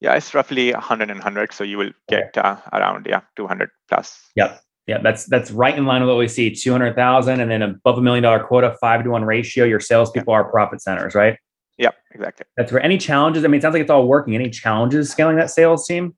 Yeah, 0.00 0.14
it's 0.14 0.34
roughly 0.34 0.72
100 0.72 1.10
and 1.10 1.18
100. 1.18 1.52
So 1.52 1.64
you 1.64 1.78
will 1.78 1.92
get 2.08 2.36
uh, 2.36 2.56
around, 2.72 3.06
yeah, 3.08 3.20
200 3.36 3.70
plus. 3.88 4.20
Yep. 4.36 4.60
Yeah, 4.88 4.98
that's 5.02 5.26
that's 5.26 5.50
right 5.50 5.76
in 5.76 5.84
line 5.84 6.00
with 6.00 6.08
what 6.08 6.16
we 6.16 6.28
see. 6.28 6.50
Two 6.50 6.72
hundred 6.72 6.96
thousand, 6.96 7.40
and 7.40 7.50
then 7.50 7.60
above 7.60 7.98
a 7.98 8.00
million 8.00 8.22
dollar 8.22 8.42
quota, 8.42 8.74
five 8.80 9.04
to 9.04 9.10
one 9.10 9.22
ratio. 9.22 9.66
Your 9.66 9.80
salespeople 9.80 10.32
yeah. 10.32 10.38
are 10.38 10.50
profit 10.50 10.80
centers, 10.80 11.14
right? 11.14 11.36
Yeah, 11.76 11.90
exactly. 12.12 12.46
That's 12.56 12.72
right. 12.72 12.82
Any 12.82 12.96
challenges? 12.96 13.44
I 13.44 13.48
mean, 13.48 13.58
it 13.58 13.62
sounds 13.62 13.74
like 13.74 13.82
it's 13.82 13.90
all 13.90 14.08
working. 14.08 14.34
Any 14.34 14.48
challenges 14.48 15.10
scaling 15.10 15.36
that 15.36 15.50
sales 15.50 15.86
team? 15.86 16.16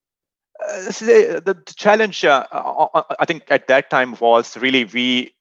Uh, 0.63 0.85
the, 0.85 1.43
the, 1.45 1.75
challenge, 1.75 2.25
uh, 2.25 2.47
I 2.53 3.25
think, 3.27 3.43
at 3.49 3.67
that 3.67 3.91
time 3.91 4.15
was 4.21 4.57
really 4.57 4.85
we 4.85 5.35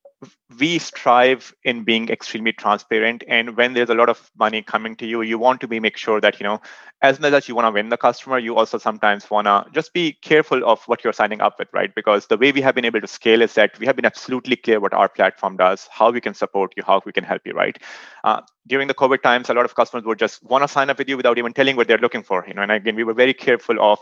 we 0.58 0.80
strive 0.80 1.54
in 1.64 1.84
being 1.84 2.10
extremely 2.10 2.52
transparent 2.52 3.24
and 3.28 3.56
when 3.56 3.74
there's 3.74 3.90
a 3.90 3.94
lot 3.94 4.10
of 4.10 4.32
money 4.38 4.64
coming 4.64 4.96
to 4.96 5.06
you 5.06 5.22
you 5.22 5.38
want 5.38 5.62
to 5.62 5.68
be 5.68 5.80
make 5.80 5.96
sure 5.96 6.20
that 6.20 6.40
you 6.40 6.44
know 6.44 6.60
as 7.04 7.20
much 7.20 7.34
as 7.34 7.48
you 7.48 7.54
want 7.54 7.68
to 7.68 7.72
win 7.72 7.90
the 7.90 7.98
customer 7.98 8.40
you 8.40 8.56
also 8.56 8.80
sometimes 8.80 9.30
want 9.30 9.46
to 9.46 9.64
just 9.72 9.94
be 9.94 10.14
careful 10.24 10.68
of 10.68 10.84
what 10.86 11.04
you're 11.04 11.14
signing 11.14 11.40
up 11.40 11.60
with 11.60 11.68
right 11.72 11.94
because 11.94 12.26
the 12.28 12.38
way 12.38 12.52
we 12.52 12.62
have 12.62 12.74
been 12.74 12.86
able 12.86 13.00
to 13.00 13.08
scale 13.08 13.44
is 13.44 13.54
that 13.54 13.78
we 13.80 13.86
have 13.86 13.96
been 13.96 14.06
absolutely 14.06 14.56
clear 14.56 14.80
what 14.80 14.94
our 14.94 15.08
platform 15.08 15.56
does 15.56 15.88
how 15.92 16.10
we 16.10 16.20
can 16.20 16.34
support 16.34 16.74
you 16.76 16.84
how 16.86 17.00
we 17.06 17.12
can 17.12 17.24
help 17.24 17.42
you 17.46 17.54
right 17.54 17.78
uh, 18.24 18.42
during 18.68 18.88
the 18.88 18.94
COVID 18.94 19.22
times, 19.24 19.50
a 19.50 19.54
lot 19.54 19.66
of 19.66 19.76
customers 19.76 20.06
would 20.06 20.20
just 20.20 20.44
want 20.44 20.64
to 20.64 20.68
sign 20.68 20.90
up 20.90 21.00
with 21.00 21.10
you 21.10 21.18
without 21.18 21.38
even 21.38 21.54
telling 21.54 21.76
what 21.76 21.88
they're 21.88 21.98
looking 21.98 22.22
for. 22.22 22.46
You 22.48 22.54
know, 22.54 22.62
and 22.62 22.72
again, 22.72 22.96
we 22.96 23.04
were 23.04 23.14
very 23.14 23.34
careful 23.34 23.82
of 23.82 24.00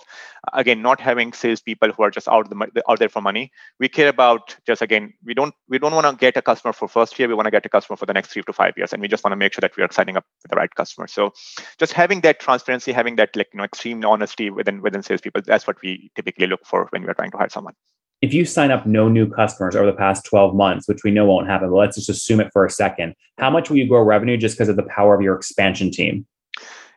again 0.54 0.82
not 0.82 1.00
having 1.00 1.34
salespeople 1.34 1.92
who 1.92 2.04
are 2.04 2.12
just 2.12 2.28
out 2.28 2.50
the 2.50 2.84
out 2.90 3.00
there 3.00 3.10
for 3.10 3.22
money. 3.22 3.52
We 3.80 3.88
care 3.88 4.10
about 4.10 4.56
just 4.66 4.82
again, 4.82 5.14
we 5.24 5.34
don't 5.34 5.56
we 5.70 5.80
don't 5.80 5.94
want 5.94 6.08
to 6.08 6.16
get 6.20 6.37
a 6.38 6.42
customer 6.42 6.74
for 6.74 6.88
first 6.88 7.18
year. 7.20 7.28
We 7.28 7.34
want 7.34 7.46
to 7.46 7.52
get 7.52 7.66
a 7.66 7.70
customer 7.70 7.98
for 7.98 8.06
the 8.06 8.14
next 8.14 8.30
three 8.30 8.44
to 8.44 8.54
five 8.54 8.74
years, 8.78 8.94
and 8.94 9.02
we 9.02 9.08
just 9.08 9.24
want 9.24 9.34
to 9.34 9.38
make 9.38 9.54
sure 9.54 9.62
that 9.62 9.76
we 9.76 9.84
are 9.84 9.92
signing 9.92 10.18
up 10.18 10.26
with 10.44 10.50
the 10.50 10.56
right 10.56 10.74
customer. 10.74 11.08
So, 11.08 11.34
just 11.78 11.94
having 11.94 12.22
that 12.22 12.40
transparency, 12.40 12.92
having 12.92 13.16
that 13.18 13.36
like 13.36 13.50
you 13.54 13.58
know 13.58 13.64
extreme 13.64 14.04
honesty 14.06 14.50
within 14.50 14.82
within 14.82 15.04
salespeople, 15.04 15.42
that's 15.46 15.68
what 15.68 15.78
we 15.82 16.12
typically 16.16 16.48
look 16.48 16.66
for 16.66 16.88
when 16.92 17.04
we 17.04 17.10
are 17.10 17.14
trying 17.14 17.32
to 17.32 17.38
hire 17.38 17.50
someone 17.50 17.74
if 18.22 18.34
you 18.34 18.46
sign 18.46 18.72
up 18.72 18.86
no 18.86 19.08
new 19.08 19.30
customers 19.30 19.76
over 19.76 19.86
the 19.86 19.94
past 19.94 20.26
12 20.26 20.56
months, 20.56 20.88
which 20.88 21.04
we 21.04 21.12
know 21.12 21.26
won't 21.26 21.48
happen, 21.48 21.70
but 21.70 21.76
let's 21.76 21.98
just 21.98 22.10
assume 22.10 22.40
it 22.40 22.50
for 22.52 22.66
a 22.66 22.70
second, 22.70 23.14
how 23.38 23.50
much 23.50 23.70
will 23.70 23.78
you 23.78 23.88
grow 23.88 24.02
revenue 24.02 24.38
just 24.38 24.56
because 24.56 24.70
of 24.70 24.76
the 24.76 24.84
power 24.84 25.14
of 25.16 25.22
your 25.22 25.36
expansion 25.36 25.92
team? 25.92 26.26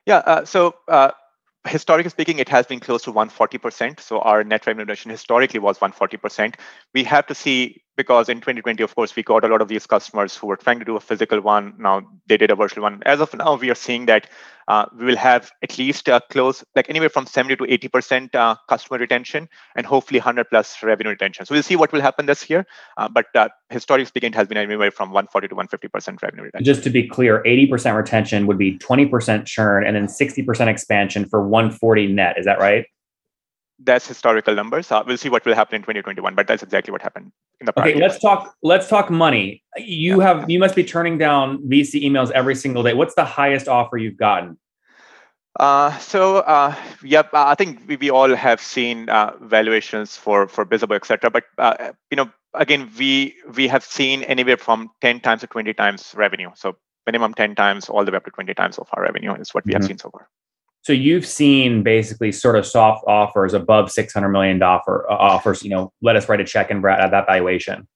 Yeah. 0.06 0.18
Uh, 0.18 0.44
so, 0.44 0.74
uh, 0.88 1.10
historically 1.68 2.08
speaking, 2.08 2.38
it 2.38 2.48
has 2.48 2.66
been 2.66 2.80
close 2.80 3.02
to 3.02 3.12
140%. 3.12 4.00
So, 4.00 4.20
our 4.20 4.42
net 4.42 4.66
revenue 4.66 4.84
retention 4.84 5.10
historically 5.10 5.60
was 5.60 5.78
140%. 5.78 6.54
We 6.94 7.04
have 7.04 7.26
to 7.26 7.34
see 7.34 7.82
because 8.00 8.30
in 8.30 8.38
2020, 8.38 8.82
of 8.82 8.94
course, 8.94 9.14
we 9.14 9.22
got 9.22 9.44
a 9.44 9.48
lot 9.48 9.60
of 9.60 9.68
these 9.68 9.86
customers 9.86 10.34
who 10.34 10.46
were 10.46 10.56
trying 10.56 10.78
to 10.78 10.86
do 10.86 10.96
a 10.96 11.00
physical 11.00 11.38
one. 11.42 11.74
Now 11.78 12.00
they 12.28 12.38
did 12.38 12.50
a 12.50 12.54
virtual 12.54 12.82
one. 12.84 13.02
As 13.04 13.20
of 13.20 13.34
now, 13.34 13.56
we 13.56 13.68
are 13.70 13.74
seeing 13.74 14.06
that 14.06 14.26
uh, 14.68 14.86
we 14.98 15.04
will 15.04 15.18
have 15.18 15.50
at 15.62 15.76
least 15.76 16.08
uh, 16.08 16.18
close, 16.30 16.64
like 16.74 16.88
anywhere 16.88 17.10
from 17.10 17.26
70 17.26 17.56
to 17.56 17.64
80% 17.64 18.34
uh, 18.34 18.54
customer 18.70 18.98
retention 18.98 19.50
and 19.76 19.84
hopefully 19.84 20.18
100 20.18 20.48
plus 20.48 20.82
revenue 20.82 21.10
retention. 21.10 21.44
So 21.44 21.54
we'll 21.54 21.62
see 21.62 21.76
what 21.76 21.92
will 21.92 22.00
happen 22.00 22.24
this 22.24 22.48
year. 22.48 22.64
Uh, 22.96 23.08
but 23.08 23.26
uh, 23.34 23.50
historically 23.68 24.06
speaking, 24.06 24.28
it 24.28 24.36
has 24.36 24.48
been 24.48 24.56
anywhere 24.56 24.90
from 24.90 25.10
140 25.10 25.48
to 25.48 25.54
150% 25.54 26.22
revenue 26.22 26.44
retention. 26.44 26.64
Just 26.64 26.82
to 26.84 26.90
be 26.90 27.06
clear, 27.06 27.42
80% 27.42 27.94
retention 27.94 28.46
would 28.46 28.56
be 28.56 28.78
20% 28.78 29.44
churn 29.44 29.86
and 29.86 29.94
then 29.94 30.06
60% 30.06 30.66
expansion 30.68 31.26
for 31.26 31.46
140 31.46 32.06
net. 32.14 32.38
Is 32.38 32.46
that 32.46 32.60
right? 32.60 32.86
That's 33.82 34.06
historical 34.06 34.54
numbers. 34.54 34.90
Uh, 34.90 35.02
we'll 35.06 35.16
see 35.16 35.28
what 35.28 35.44
will 35.44 35.54
happen 35.54 35.76
in 35.76 35.82
2021, 35.82 36.34
but 36.34 36.46
that's 36.46 36.62
exactly 36.62 36.92
what 36.92 37.02
happened 37.02 37.32
in 37.60 37.66
the. 37.66 37.78
Okay, 37.78 37.94
let's 37.94 38.18
talk. 38.18 38.54
Let's 38.62 38.88
talk 38.88 39.10
money. 39.10 39.62
You 39.76 40.18
yeah. 40.18 40.26
have 40.26 40.50
you 40.50 40.58
must 40.58 40.76
be 40.76 40.84
turning 40.84 41.18
down 41.18 41.58
VC 41.68 42.02
emails 42.02 42.30
every 42.30 42.54
single 42.54 42.82
day. 42.82 42.94
What's 42.94 43.14
the 43.14 43.24
highest 43.24 43.68
offer 43.68 43.96
you've 43.96 44.16
gotten? 44.16 44.58
Uh, 45.58 45.96
so 45.98 46.38
uh, 46.38 46.74
yep, 47.02 47.30
I 47.32 47.54
think 47.54 47.82
we, 47.86 47.96
we 47.96 48.10
all 48.10 48.34
have 48.34 48.60
seen 48.60 49.08
uh, 49.08 49.32
valuations 49.40 50.16
for 50.16 50.46
for 50.46 50.64
Bizzabo, 50.64 50.96
etc. 50.96 51.30
But 51.30 51.44
uh, 51.58 51.92
you 52.10 52.16
know, 52.16 52.30
again, 52.54 52.90
we 52.98 53.34
we 53.54 53.66
have 53.68 53.84
seen 53.84 54.22
anywhere 54.24 54.56
from 54.56 54.90
10 55.00 55.20
times 55.20 55.40
to 55.40 55.46
20 55.46 55.74
times 55.74 56.14
revenue. 56.16 56.50
So 56.54 56.76
minimum 57.06 57.34
10 57.34 57.54
times, 57.54 57.88
all 57.88 58.04
the 58.04 58.12
way 58.12 58.16
up 58.16 58.24
to 58.24 58.30
20 58.30 58.54
times 58.54 58.78
of 58.78 58.88
our 58.92 59.02
revenue 59.02 59.34
is 59.34 59.52
what 59.52 59.64
we 59.64 59.72
mm-hmm. 59.72 59.82
have 59.82 59.88
seen 59.88 59.98
so 59.98 60.10
far. 60.10 60.28
So 60.82 60.92
you've 60.92 61.26
seen 61.26 61.82
basically 61.82 62.32
sort 62.32 62.56
of 62.56 62.66
soft 62.66 63.04
offers 63.06 63.52
above 63.52 63.90
six 63.90 64.14
hundred 64.14 64.30
million 64.30 64.62
offer 64.62 65.06
uh, 65.10 65.14
offers. 65.14 65.62
You 65.62 65.70
know, 65.70 65.92
let 66.00 66.16
us 66.16 66.28
write 66.28 66.40
a 66.40 66.44
check 66.44 66.70
and 66.70 66.84
at 66.84 67.10
that 67.10 67.26
valuation. 67.26 67.86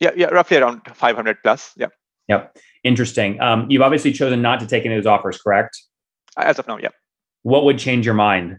Yeah, 0.00 0.10
yeah, 0.16 0.26
roughly 0.26 0.56
around 0.56 0.82
five 0.94 1.14
hundred 1.14 1.38
plus. 1.42 1.72
Yeah. 1.76 1.88
Yep. 2.28 2.56
Interesting. 2.84 3.40
Um, 3.40 3.70
you've 3.70 3.82
obviously 3.82 4.12
chosen 4.12 4.42
not 4.42 4.58
to 4.60 4.66
take 4.66 4.84
any 4.84 4.96
of 4.96 5.04
those 5.04 5.08
offers, 5.08 5.40
correct? 5.40 5.80
As 6.36 6.58
of 6.58 6.66
now, 6.66 6.78
yeah. 6.78 6.88
What 7.42 7.64
would 7.64 7.78
change 7.78 8.06
your 8.06 8.14
mind? 8.14 8.58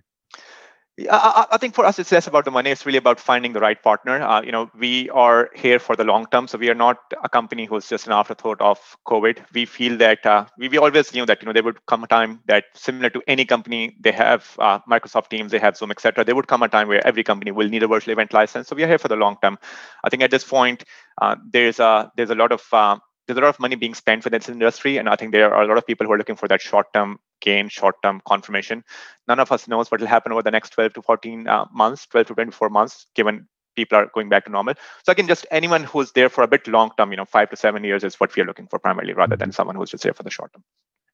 I, 0.99 1.47
I, 1.53 1.57
think 1.57 1.73
for 1.73 1.85
us, 1.85 1.97
it's 1.97 2.11
less 2.11 2.27
about 2.27 2.45
the 2.45 2.51
money. 2.51 2.69
It's 2.69 2.85
really 2.85 2.99
about 2.99 3.19
finding 3.19 3.53
the 3.53 3.59
right 3.59 3.81
partner. 3.81 4.21
Uh, 4.21 4.43
you 4.43 4.51
know, 4.51 4.69
we 4.77 5.09
are 5.09 5.49
here 5.55 5.79
for 5.79 5.95
the 5.95 6.03
long 6.03 6.27
term, 6.27 6.47
so 6.47 6.55
we 6.55 6.69
are 6.69 6.75
not 6.75 6.99
a 7.23 7.29
company 7.29 7.65
who's 7.65 7.89
just 7.89 8.05
an 8.05 8.13
afterthought 8.13 8.61
of 8.61 8.79
COVID. 9.07 9.43
We 9.55 9.65
feel 9.65 9.97
that 9.97 10.23
uh, 10.23 10.45
we, 10.59 10.69
we 10.69 10.77
always 10.77 11.11
knew 11.11 11.25
that 11.25 11.41
you 11.41 11.47
know 11.47 11.53
there 11.53 11.63
would 11.63 11.83
come 11.87 12.03
a 12.03 12.07
time 12.07 12.41
that 12.45 12.65
similar 12.75 13.09
to 13.09 13.23
any 13.27 13.43
company, 13.43 13.97
they 13.99 14.11
have 14.11 14.55
uh, 14.59 14.79
Microsoft 14.87 15.29
Teams, 15.29 15.51
they 15.51 15.57
have 15.57 15.75
Zoom, 15.75 15.89
etc. 15.89 16.23
There 16.23 16.35
would 16.35 16.47
come 16.47 16.61
a 16.61 16.69
time 16.69 16.87
where 16.87 17.05
every 17.07 17.23
company 17.23 17.49
will 17.49 17.69
need 17.69 17.81
a 17.81 17.87
virtual 17.87 18.11
event 18.11 18.31
license. 18.31 18.67
So 18.67 18.75
we 18.75 18.83
are 18.83 18.87
here 18.87 18.99
for 18.99 19.07
the 19.07 19.15
long 19.15 19.37
term. 19.41 19.57
I 20.03 20.09
think 20.09 20.21
at 20.21 20.29
this 20.29 20.43
point, 20.43 20.83
uh, 21.19 21.37
there's 21.49 21.79
a 21.79 22.11
there's 22.15 22.29
a 22.29 22.35
lot 22.35 22.51
of 22.51 22.61
uh, 22.71 22.99
there's 23.27 23.37
a 23.37 23.41
lot 23.41 23.49
of 23.49 23.59
money 23.59 23.75
being 23.75 23.93
spent 23.93 24.23
for 24.23 24.29
this 24.29 24.49
industry, 24.49 24.97
and 24.97 25.07
I 25.07 25.15
think 25.15 25.31
there 25.31 25.53
are 25.53 25.63
a 25.63 25.67
lot 25.67 25.77
of 25.77 25.87
people 25.87 26.05
who 26.05 26.13
are 26.13 26.17
looking 26.17 26.35
for 26.35 26.47
that 26.47 26.61
short-term 26.61 27.19
gain, 27.41 27.69
short-term 27.69 28.21
confirmation. 28.27 28.83
None 29.27 29.39
of 29.39 29.51
us 29.51 29.67
knows 29.67 29.89
what 29.91 30.01
will 30.01 30.07
happen 30.07 30.31
over 30.31 30.41
the 30.41 30.51
next 30.51 30.71
12 30.71 30.93
to 30.93 31.01
14 31.01 31.47
uh, 31.47 31.65
months, 31.71 32.05
12 32.07 32.27
to 32.27 32.33
24 32.35 32.69
months, 32.69 33.07
given 33.15 33.47
people 33.75 33.97
are 33.97 34.09
going 34.13 34.29
back 34.29 34.45
to 34.45 34.51
normal. 34.51 34.75
So 35.05 35.11
again, 35.11 35.27
just 35.27 35.45
anyone 35.51 35.83
who's 35.83 36.11
there 36.11 36.29
for 36.29 36.43
a 36.43 36.47
bit 36.47 36.67
long-term, 36.67 37.11
you 37.11 37.17
know, 37.17 37.25
five 37.25 37.49
to 37.49 37.55
seven 37.55 37.83
years 37.83 38.03
is 38.03 38.19
what 38.19 38.35
we 38.35 38.43
are 38.43 38.45
looking 38.45 38.67
for 38.67 38.79
primarily, 38.79 39.13
rather 39.13 39.35
than 39.35 39.51
someone 39.51 39.75
who's 39.75 39.91
just 39.91 40.03
there 40.03 40.13
for 40.13 40.23
the 40.23 40.31
short 40.31 40.53
term. 40.53 40.63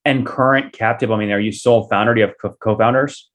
And 0.05 0.25
current 0.25 0.73
cap 0.73 0.99
table, 0.99 1.15
I 1.15 1.19
mean, 1.19 1.31
are 1.31 1.39
you 1.39 1.51
sole 1.51 1.87
founder? 1.87 2.13
Do 2.13 2.21
you 2.21 2.27
have 2.27 2.59
co-founders? 2.59 3.29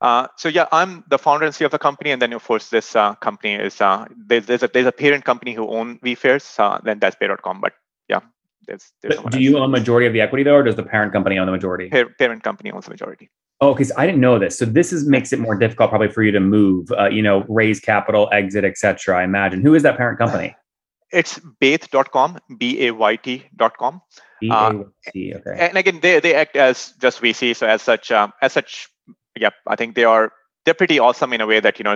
Uh, 0.00 0.28
so 0.36 0.48
yeah, 0.48 0.66
I'm 0.72 1.04
the 1.08 1.18
founder 1.18 1.46
and 1.46 1.54
CEO 1.54 1.66
of 1.66 1.72
the 1.72 1.78
company, 1.78 2.10
and 2.10 2.20
then 2.20 2.32
of 2.34 2.44
course 2.44 2.68
this 2.68 2.94
uh, 2.94 3.14
company 3.14 3.54
is 3.54 3.80
uh, 3.80 4.04
there's, 4.14 4.46
there's, 4.46 4.62
a 4.62 4.68
there's 4.68 4.86
a 4.86 4.92
parent 4.92 5.24
company 5.24 5.54
who 5.54 5.66
own 5.68 5.98
VFairs, 6.00 6.58
uh, 6.60 6.78
then 6.84 6.98
that's 6.98 7.16
Bayt.com. 7.16 7.60
But 7.60 7.72
yeah, 8.08 8.20
there's, 8.66 8.92
there's 9.02 9.16
do 9.30 9.40
you 9.40 9.58
own 9.58 9.70
majority 9.70 10.06
of 10.06 10.12
the 10.12 10.20
equity 10.20 10.42
though, 10.42 10.56
or 10.56 10.62
does 10.62 10.76
the 10.76 10.82
parent 10.82 11.12
company 11.12 11.38
own 11.38 11.46
the 11.46 11.52
majority? 11.52 11.88
parent 11.88 12.42
company 12.42 12.70
owns 12.70 12.84
the 12.84 12.90
majority. 12.90 13.30
Oh, 13.60 13.72
because 13.72 13.90
I 13.96 14.04
didn't 14.04 14.20
know 14.20 14.38
this. 14.38 14.58
So 14.58 14.66
this 14.66 14.92
is 14.92 15.06
makes 15.06 15.32
it 15.32 15.38
more 15.38 15.56
difficult 15.56 15.88
probably 15.88 16.08
for 16.08 16.22
you 16.22 16.30
to 16.32 16.40
move, 16.40 16.92
uh, 16.92 17.08
you 17.08 17.22
know, 17.22 17.44
raise 17.48 17.80
capital, 17.80 18.28
exit, 18.32 18.64
etc. 18.64 19.18
I 19.18 19.24
imagine. 19.24 19.62
Who 19.62 19.74
is 19.74 19.82
that 19.82 19.96
parent 19.96 20.18
company? 20.18 20.54
It's 21.12 21.38
Bayt.com, 21.62 22.38
B-A-Y-T.com. 22.58 24.00
B-A-Y-T, 24.40 25.32
uh, 25.32 25.38
okay. 25.38 25.68
And 25.68 25.78
again, 25.78 26.00
they, 26.02 26.18
they 26.18 26.34
act 26.34 26.56
as 26.56 26.94
just 27.00 27.22
VC. 27.22 27.54
So 27.54 27.64
as 27.64 27.80
such, 27.80 28.10
um, 28.10 28.32
as 28.42 28.52
such, 28.52 28.88
yeah, 29.38 29.50
I 29.68 29.76
think 29.76 29.94
they 29.94 30.02
are, 30.02 30.32
they're 30.64 30.74
pretty 30.74 30.98
awesome 30.98 31.32
in 31.32 31.40
a 31.40 31.46
way 31.46 31.60
that, 31.60 31.78
you 31.78 31.84
know, 31.84 31.94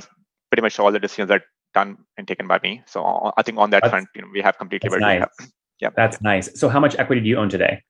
pretty 0.48 0.62
much 0.62 0.78
all 0.78 0.92
the 0.92 1.00
decisions 1.00 1.28
are 1.28 1.42
done 1.74 1.98
and 2.16 2.28
taken 2.28 2.46
by 2.46 2.60
me. 2.62 2.82
So 2.86 3.04
uh, 3.04 3.32
I 3.36 3.42
think 3.42 3.58
on 3.58 3.70
that 3.70 3.82
that's, 3.82 3.90
front, 3.90 4.08
you 4.14 4.22
know, 4.22 4.28
we 4.32 4.42
have 4.42 4.56
completely. 4.58 4.88
That's 4.88 5.00
nice. 5.00 5.50
Yeah. 5.80 5.90
That's 5.96 6.20
nice. 6.20 6.58
So 6.58 6.68
how 6.68 6.80
much 6.80 6.96
equity 6.98 7.22
do 7.22 7.28
you 7.28 7.36
own 7.36 7.48
today? 7.48 7.82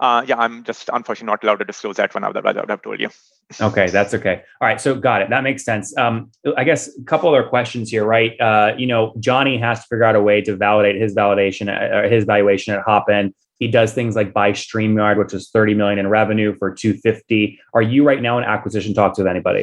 Uh, 0.00 0.24
yeah, 0.26 0.36
I'm 0.36 0.64
just 0.64 0.90
unfortunately 0.92 1.30
not 1.32 1.44
allowed 1.44 1.60
to 1.60 1.64
disclose 1.64 1.96
that 1.96 2.12
one. 2.14 2.24
Otherwise, 2.24 2.56
I 2.56 2.60
would 2.60 2.70
have 2.70 2.82
told 2.82 3.00
you. 3.00 3.08
okay, 3.60 3.86
that's 3.88 4.12
okay. 4.12 4.42
All 4.60 4.66
right, 4.66 4.80
so 4.80 4.94
got 4.96 5.22
it. 5.22 5.30
That 5.30 5.44
makes 5.44 5.64
sense. 5.64 5.96
Um, 5.96 6.32
I 6.56 6.64
guess 6.64 6.90
a 6.98 7.04
couple 7.04 7.28
other 7.28 7.44
questions 7.44 7.90
here, 7.90 8.04
right? 8.04 8.38
Uh, 8.40 8.74
you 8.76 8.86
know, 8.86 9.14
Johnny 9.20 9.56
has 9.58 9.80
to 9.80 9.86
figure 9.86 10.04
out 10.04 10.16
a 10.16 10.22
way 10.22 10.40
to 10.42 10.56
validate 10.56 11.00
his 11.00 11.14
validation, 11.14 11.68
uh, 11.68 12.08
his 12.08 12.24
valuation 12.24 12.74
at 12.74 12.82
Hopin. 12.82 13.32
He 13.60 13.68
does 13.68 13.94
things 13.94 14.16
like 14.16 14.32
buy 14.32 14.50
StreamYard, 14.50 15.16
which 15.16 15.32
is 15.32 15.48
30 15.50 15.74
million 15.74 15.98
in 16.00 16.08
revenue 16.08 16.56
for 16.58 16.74
250. 16.74 17.58
Are 17.72 17.82
you 17.82 18.04
right 18.04 18.20
now 18.20 18.36
in 18.36 18.44
acquisition 18.44 18.94
talks 18.94 19.16
with 19.16 19.28
anybody? 19.28 19.62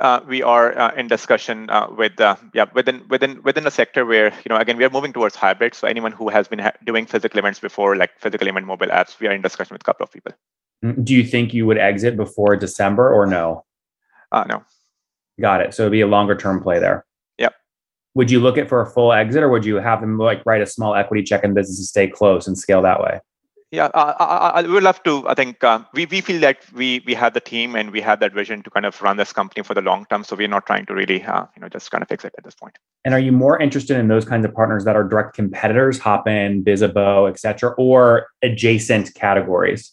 Uh, 0.00 0.20
we 0.26 0.42
are 0.42 0.76
uh, 0.78 0.94
in 0.94 1.08
discussion 1.08 1.70
uh, 1.70 1.88
with 1.90 2.20
uh, 2.20 2.36
yeah 2.52 2.66
within 2.74 3.06
within 3.08 3.42
within 3.42 3.66
a 3.66 3.70
sector 3.70 4.04
where 4.04 4.32
you 4.44 4.48
know 4.48 4.56
again 4.56 4.76
we 4.76 4.84
are 4.84 4.90
moving 4.90 5.12
towards 5.12 5.36
hybrid. 5.36 5.74
So 5.74 5.86
anyone 5.86 6.12
who 6.12 6.28
has 6.28 6.48
been 6.48 6.58
ha- 6.58 6.72
doing 6.84 7.06
physical 7.06 7.38
events 7.38 7.60
before, 7.60 7.96
like 7.96 8.18
physical 8.18 8.48
event 8.48 8.66
mobile 8.66 8.88
apps, 8.88 9.18
we 9.20 9.26
are 9.28 9.32
in 9.32 9.42
discussion 9.42 9.74
with 9.74 9.82
a 9.82 9.84
couple 9.84 10.04
of 10.04 10.10
people. 10.10 10.32
Mm, 10.84 11.04
do 11.04 11.14
you 11.14 11.24
think 11.24 11.54
you 11.54 11.66
would 11.66 11.78
exit 11.78 12.16
before 12.16 12.56
December 12.56 13.12
or 13.12 13.26
no? 13.26 13.64
Uh, 14.32 14.44
no. 14.48 14.64
Got 15.40 15.60
it. 15.62 15.74
So 15.74 15.82
it'd 15.82 15.92
be 15.92 16.00
a 16.00 16.06
longer 16.06 16.36
term 16.36 16.62
play 16.62 16.78
there. 16.78 17.04
Yep. 17.38 17.54
Would 18.14 18.30
you 18.30 18.40
look 18.40 18.58
at 18.58 18.68
for 18.68 18.80
a 18.80 18.86
full 18.86 19.12
exit, 19.12 19.42
or 19.42 19.48
would 19.48 19.64
you 19.64 19.76
have 19.76 20.00
them 20.00 20.18
like 20.18 20.44
write 20.46 20.62
a 20.62 20.66
small 20.66 20.94
equity 20.94 21.22
check 21.22 21.44
in 21.44 21.54
business 21.54 21.78
and 21.78 21.86
stay 21.86 22.08
close 22.08 22.46
and 22.46 22.58
scale 22.58 22.82
that 22.82 23.00
way? 23.00 23.20
Yeah, 23.74 23.86
uh, 23.86 24.14
I, 24.20 24.60
I, 24.60 24.62
would 24.62 24.84
love 24.84 25.02
to. 25.02 25.26
I 25.26 25.34
think 25.34 25.64
uh, 25.64 25.80
we, 25.92 26.06
we 26.06 26.20
feel 26.20 26.40
that 26.42 26.58
we 26.72 27.02
we 27.06 27.14
have 27.14 27.34
the 27.34 27.40
team 27.40 27.74
and 27.74 27.90
we 27.90 28.00
have 28.02 28.20
that 28.20 28.32
vision 28.32 28.62
to 28.62 28.70
kind 28.70 28.86
of 28.86 29.02
run 29.02 29.16
this 29.16 29.32
company 29.32 29.64
for 29.64 29.74
the 29.74 29.82
long 29.82 30.06
term. 30.08 30.22
So 30.22 30.36
we're 30.36 30.46
not 30.46 30.64
trying 30.64 30.86
to 30.86 30.94
really, 30.94 31.24
uh, 31.24 31.46
you 31.56 31.60
know, 31.60 31.68
just 31.68 31.90
kind 31.90 32.00
of 32.00 32.08
fix 32.08 32.24
it 32.24 32.34
at 32.38 32.44
this 32.44 32.54
point. 32.54 32.78
And 33.04 33.12
are 33.14 33.18
you 33.18 33.32
more 33.32 33.60
interested 33.60 33.98
in 33.98 34.06
those 34.06 34.24
kinds 34.24 34.44
of 34.44 34.54
partners 34.54 34.84
that 34.84 34.94
are 34.94 35.02
direct 35.02 35.34
competitors, 35.34 35.98
Hopin, 35.98 36.62
Bizzabo, 36.62 37.28
et 37.28 37.40
cetera, 37.40 37.74
or 37.76 38.28
adjacent 38.42 39.12
categories? 39.14 39.92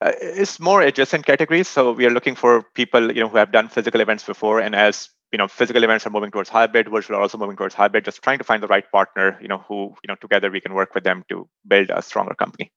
Uh, 0.00 0.10
it's 0.20 0.58
more 0.58 0.82
adjacent 0.82 1.26
categories. 1.26 1.68
So 1.68 1.92
we 1.92 2.06
are 2.06 2.10
looking 2.10 2.34
for 2.34 2.64
people, 2.74 3.12
you 3.12 3.20
know, 3.20 3.28
who 3.28 3.36
have 3.36 3.52
done 3.52 3.68
physical 3.68 4.00
events 4.00 4.24
before, 4.24 4.58
and 4.58 4.74
as 4.74 5.10
you 5.30 5.38
know, 5.38 5.46
physical 5.46 5.84
events 5.84 6.06
are 6.06 6.10
moving 6.10 6.32
towards 6.32 6.48
hybrid, 6.48 6.88
virtual 6.88 7.16
are 7.16 7.20
also 7.20 7.38
moving 7.38 7.56
towards 7.56 7.74
hybrid. 7.74 8.04
Just 8.04 8.22
trying 8.22 8.38
to 8.38 8.44
find 8.44 8.62
the 8.62 8.68
right 8.68 8.90
partner, 8.90 9.38
you 9.40 9.48
know, 9.48 9.58
who 9.58 9.94
you 10.02 10.08
know 10.08 10.16
together 10.20 10.50
we 10.50 10.60
can 10.60 10.74
work 10.74 10.94
with 10.94 11.04
them 11.04 11.24
to 11.28 11.48
build 11.68 11.90
a 11.90 12.02
stronger 12.02 12.34
company. 12.34 12.72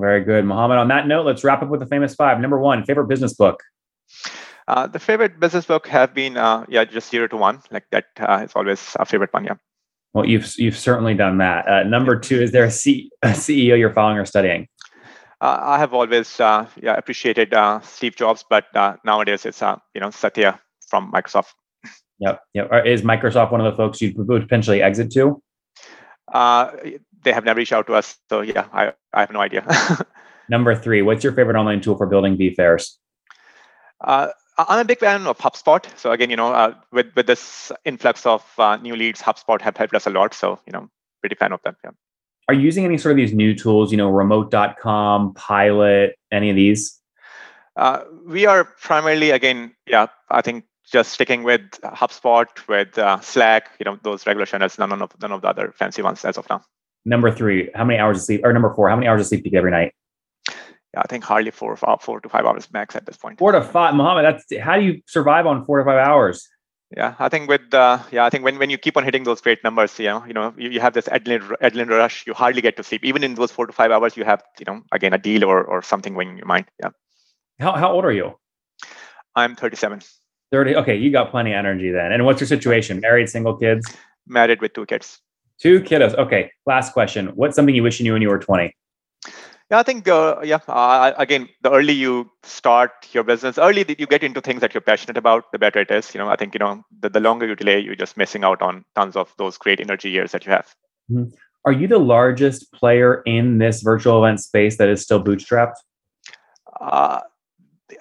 Very 0.00 0.24
good, 0.24 0.46
Mohammed. 0.46 0.78
On 0.78 0.88
that 0.88 1.06
note, 1.06 1.26
let's 1.26 1.44
wrap 1.44 1.62
up 1.62 1.68
with 1.68 1.80
the 1.80 1.86
famous 1.86 2.14
five. 2.14 2.40
Number 2.40 2.58
one, 2.58 2.84
favorite 2.84 3.06
business 3.06 3.34
book. 3.34 3.62
Uh, 4.66 4.86
the 4.86 4.98
favorite 4.98 5.38
business 5.38 5.66
book 5.66 5.86
have 5.88 6.14
been 6.14 6.36
uh, 6.36 6.64
yeah 6.68 6.84
just 6.84 7.10
zero 7.10 7.26
to 7.26 7.36
one 7.36 7.60
like 7.70 7.84
that 7.90 8.06
uh, 8.20 8.42
is 8.44 8.52
always 8.54 8.96
a 8.98 9.04
favorite 9.04 9.32
one 9.32 9.44
yeah. 9.44 9.54
Well, 10.14 10.24
you've 10.24 10.58
you've 10.58 10.78
certainly 10.78 11.14
done 11.14 11.38
that. 11.38 11.68
Uh, 11.68 11.82
number 11.82 12.18
two, 12.18 12.40
is 12.40 12.50
there 12.52 12.64
a, 12.64 12.70
C- 12.70 13.10
a 13.22 13.28
CEO 13.28 13.78
you're 13.78 13.92
following 13.92 14.18
or 14.18 14.24
studying? 14.24 14.68
Uh, 15.40 15.58
I 15.60 15.78
have 15.78 15.92
always 15.92 16.40
uh, 16.40 16.66
yeah 16.80 16.94
appreciated 16.96 17.52
Steve 17.82 18.16
Jobs, 18.16 18.44
but 18.48 18.64
nowadays 19.04 19.44
it's 19.44 19.60
you 19.60 20.00
know 20.00 20.10
Satya 20.10 20.58
from 20.88 21.12
Microsoft. 21.12 21.52
Yep, 22.20 22.40
yep. 22.54 22.70
Is 22.86 23.02
Microsoft 23.02 23.52
one 23.52 23.60
of 23.60 23.70
the 23.70 23.76
folks 23.76 24.00
you'd 24.00 24.16
potentially 24.16 24.82
exit 24.82 25.10
to? 25.12 25.42
They 27.22 27.32
have 27.32 27.44
never 27.44 27.58
reached 27.58 27.72
out 27.72 27.86
to 27.86 27.94
us. 27.94 28.16
So 28.28 28.40
yeah, 28.40 28.66
I, 28.72 28.92
I 29.12 29.20
have 29.20 29.30
no 29.30 29.40
idea. 29.40 29.64
Number 30.48 30.74
three, 30.74 31.02
what's 31.02 31.22
your 31.22 31.32
favorite 31.32 31.56
online 31.56 31.80
tool 31.80 31.96
for 31.96 32.06
building 32.06 32.36
VFairs? 32.36 32.96
Uh, 34.00 34.28
I'm 34.58 34.80
a 34.80 34.84
big 34.84 34.98
fan 34.98 35.26
of 35.26 35.38
HubSpot. 35.38 35.86
So 35.96 36.12
again, 36.12 36.30
you 36.30 36.36
know, 36.36 36.52
uh, 36.52 36.74
with 36.92 37.14
with 37.14 37.26
this 37.26 37.72
influx 37.84 38.26
of 38.26 38.44
uh, 38.58 38.76
new 38.76 38.96
leads, 38.96 39.22
HubSpot 39.22 39.60
have 39.60 39.76
helped 39.76 39.94
us 39.94 40.06
a 40.06 40.10
lot. 40.10 40.34
So 40.34 40.58
you 40.66 40.72
know, 40.72 40.88
pretty 41.20 41.36
fan 41.36 41.52
of 41.52 41.62
them. 41.62 41.76
Yeah. 41.84 41.90
Are 42.48 42.54
you 42.54 42.62
using 42.62 42.84
any 42.84 42.98
sort 42.98 43.12
of 43.12 43.16
these 43.16 43.32
new 43.32 43.54
tools? 43.54 43.92
You 43.92 43.98
know, 43.98 44.10
Remote.com, 44.10 45.34
Pilot, 45.34 46.16
any 46.32 46.50
of 46.50 46.56
these? 46.56 47.00
Uh, 47.76 48.02
we 48.26 48.44
are 48.44 48.64
primarily 48.64 49.30
again, 49.30 49.72
yeah, 49.86 50.08
I 50.30 50.42
think 50.42 50.64
just 50.90 51.12
sticking 51.12 51.44
with 51.44 51.62
HubSpot, 51.84 52.46
with 52.68 52.98
uh, 52.98 53.20
Slack, 53.20 53.70
you 53.78 53.84
know, 53.84 53.98
those 54.02 54.26
regular 54.26 54.46
channels. 54.46 54.78
None 54.78 54.90
of 54.92 55.12
none 55.22 55.32
of 55.32 55.42
the 55.42 55.48
other 55.48 55.72
fancy 55.78 56.02
ones 56.02 56.24
as 56.24 56.36
of 56.36 56.48
now. 56.50 56.62
Number 57.10 57.32
three, 57.32 57.68
how 57.74 57.84
many 57.84 57.98
hours 57.98 58.18
of 58.18 58.22
sleep? 58.22 58.42
Or 58.44 58.52
number 58.52 58.72
four, 58.72 58.88
how 58.88 58.94
many 58.94 59.08
hours 59.08 59.22
of 59.22 59.26
sleep 59.26 59.42
do 59.42 59.48
you 59.48 59.50
get 59.50 59.58
every 59.58 59.72
night? 59.72 59.92
Yeah, 60.94 61.02
I 61.02 61.08
think 61.08 61.24
hardly 61.24 61.50
four, 61.50 61.76
four 61.76 62.20
to 62.20 62.28
five 62.28 62.46
hours 62.46 62.68
max 62.72 62.94
at 62.94 63.04
this 63.04 63.16
point. 63.16 63.40
Four 63.40 63.50
to 63.50 63.62
five, 63.62 63.96
Mohammed. 63.96 64.24
That's 64.24 64.44
how 64.62 64.76
do 64.76 64.84
you 64.84 65.02
survive 65.06 65.44
on 65.44 65.64
four 65.64 65.78
to 65.78 65.84
five 65.84 65.98
hours? 66.06 66.48
Yeah, 66.96 67.16
I 67.18 67.28
think 67.28 67.48
with 67.48 67.74
uh, 67.74 67.98
yeah, 68.12 68.24
I 68.24 68.30
think 68.30 68.44
when, 68.44 68.58
when 68.58 68.70
you 68.70 68.78
keep 68.78 68.96
on 68.96 69.02
hitting 69.02 69.24
those 69.24 69.40
great 69.40 69.58
numbers, 69.64 69.98
you 69.98 70.06
know, 70.06 70.24
you 70.24 70.32
know, 70.32 70.54
you, 70.56 70.70
you 70.70 70.78
have 70.78 70.94
this 70.94 71.06
adrenaline, 71.06 71.56
adrenaline 71.60 71.98
rush. 71.98 72.24
You 72.28 72.34
hardly 72.34 72.62
get 72.62 72.76
to 72.76 72.84
sleep. 72.84 73.04
Even 73.04 73.24
in 73.24 73.34
those 73.34 73.50
four 73.50 73.66
to 73.66 73.72
five 73.72 73.90
hours, 73.90 74.16
you 74.16 74.24
have 74.24 74.44
you 74.60 74.64
know 74.68 74.82
again 74.92 75.12
a 75.12 75.18
deal 75.18 75.44
or 75.44 75.64
or 75.64 75.82
something 75.82 76.14
weighing 76.14 76.30
in 76.30 76.36
your 76.36 76.46
mind. 76.46 76.66
Yeah. 76.80 76.90
How 77.58 77.72
how 77.72 77.90
old 77.92 78.04
are 78.04 78.12
you? 78.12 78.38
I'm 79.34 79.56
37. 79.56 80.02
30. 80.52 80.76
Okay, 80.76 80.96
you 80.96 81.10
got 81.10 81.30
plenty 81.32 81.52
of 81.52 81.58
energy 81.58 81.90
then. 81.90 82.12
And 82.12 82.24
what's 82.24 82.40
your 82.40 82.48
situation? 82.48 83.00
Married, 83.00 83.28
single, 83.28 83.56
kids? 83.56 83.86
Married 84.26 84.60
with 84.60 84.74
two 84.74 84.86
kids. 84.86 85.20
Two 85.60 85.80
kiddos. 85.80 86.14
Okay. 86.14 86.50
Last 86.66 86.92
question. 86.92 87.28
What's 87.34 87.54
something 87.54 87.74
you 87.74 87.82
wish 87.82 88.00
you 88.00 88.04
knew 88.04 88.14
when 88.14 88.22
you 88.22 88.28
were 88.28 88.38
20? 88.38 88.74
Yeah, 89.70 89.78
I 89.78 89.82
think, 89.84 90.08
uh, 90.08 90.40
yeah, 90.42 90.58
uh, 90.66 91.12
again, 91.16 91.48
the 91.62 91.70
early 91.70 91.92
you 91.92 92.28
start 92.42 92.90
your 93.12 93.22
business, 93.22 93.56
early 93.56 93.84
that 93.84 94.00
you 94.00 94.06
get 94.06 94.24
into 94.24 94.40
things 94.40 94.60
that 94.62 94.74
you're 94.74 94.80
passionate 94.80 95.16
about, 95.16 95.52
the 95.52 95.60
better 95.60 95.78
it 95.78 95.92
is. 95.92 96.12
You 96.12 96.18
know, 96.18 96.28
I 96.28 96.34
think, 96.34 96.54
you 96.54 96.58
know, 96.58 96.82
the, 96.98 97.08
the 97.08 97.20
longer 97.20 97.46
you 97.46 97.54
delay, 97.54 97.78
you're 97.78 97.94
just 97.94 98.16
missing 98.16 98.42
out 98.42 98.62
on 98.62 98.84
tons 98.96 99.14
of 99.14 99.32
those 99.38 99.58
great 99.58 99.78
energy 99.78 100.10
years 100.10 100.32
that 100.32 100.44
you 100.44 100.50
have. 100.50 100.74
Mm-hmm. 101.08 101.30
Are 101.64 101.72
you 101.72 101.86
the 101.86 101.98
largest 101.98 102.72
player 102.72 103.22
in 103.26 103.58
this 103.58 103.82
virtual 103.82 104.24
event 104.24 104.40
space 104.40 104.76
that 104.78 104.88
is 104.88 105.02
still 105.02 105.22
bootstrapped? 105.22 105.74
Uh, 106.80 107.20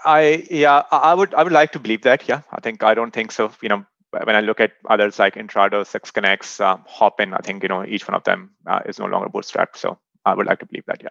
I 0.05 0.47
yeah, 0.49 0.83
I 0.91 1.13
would 1.13 1.33
I 1.33 1.43
would 1.43 1.51
like 1.51 1.71
to 1.73 1.79
believe 1.79 2.03
that. 2.03 2.27
Yeah, 2.29 2.41
I 2.51 2.61
think 2.61 2.83
I 2.83 2.93
don't 2.93 3.11
think 3.11 3.31
so. 3.31 3.51
You 3.61 3.69
know, 3.69 3.85
when 4.11 4.35
I 4.35 4.41
look 4.41 4.59
at 4.59 4.73
others 4.89 5.19
like 5.19 5.35
Intrado, 5.35 5.83
6Connex, 5.83 6.63
um, 6.65 6.83
Hopin, 6.87 7.33
I 7.33 7.39
think 7.39 7.63
you 7.63 7.69
know 7.69 7.85
each 7.85 8.07
one 8.07 8.15
of 8.15 8.23
them 8.23 8.51
uh, 8.65 8.81
is 8.85 8.99
no 8.99 9.05
longer 9.05 9.29
bootstrapped. 9.29 9.77
So 9.77 9.99
I 10.25 10.33
would 10.33 10.47
like 10.47 10.59
to 10.59 10.65
believe 10.65 10.85
that. 10.87 11.01
Yeah. 11.03 11.09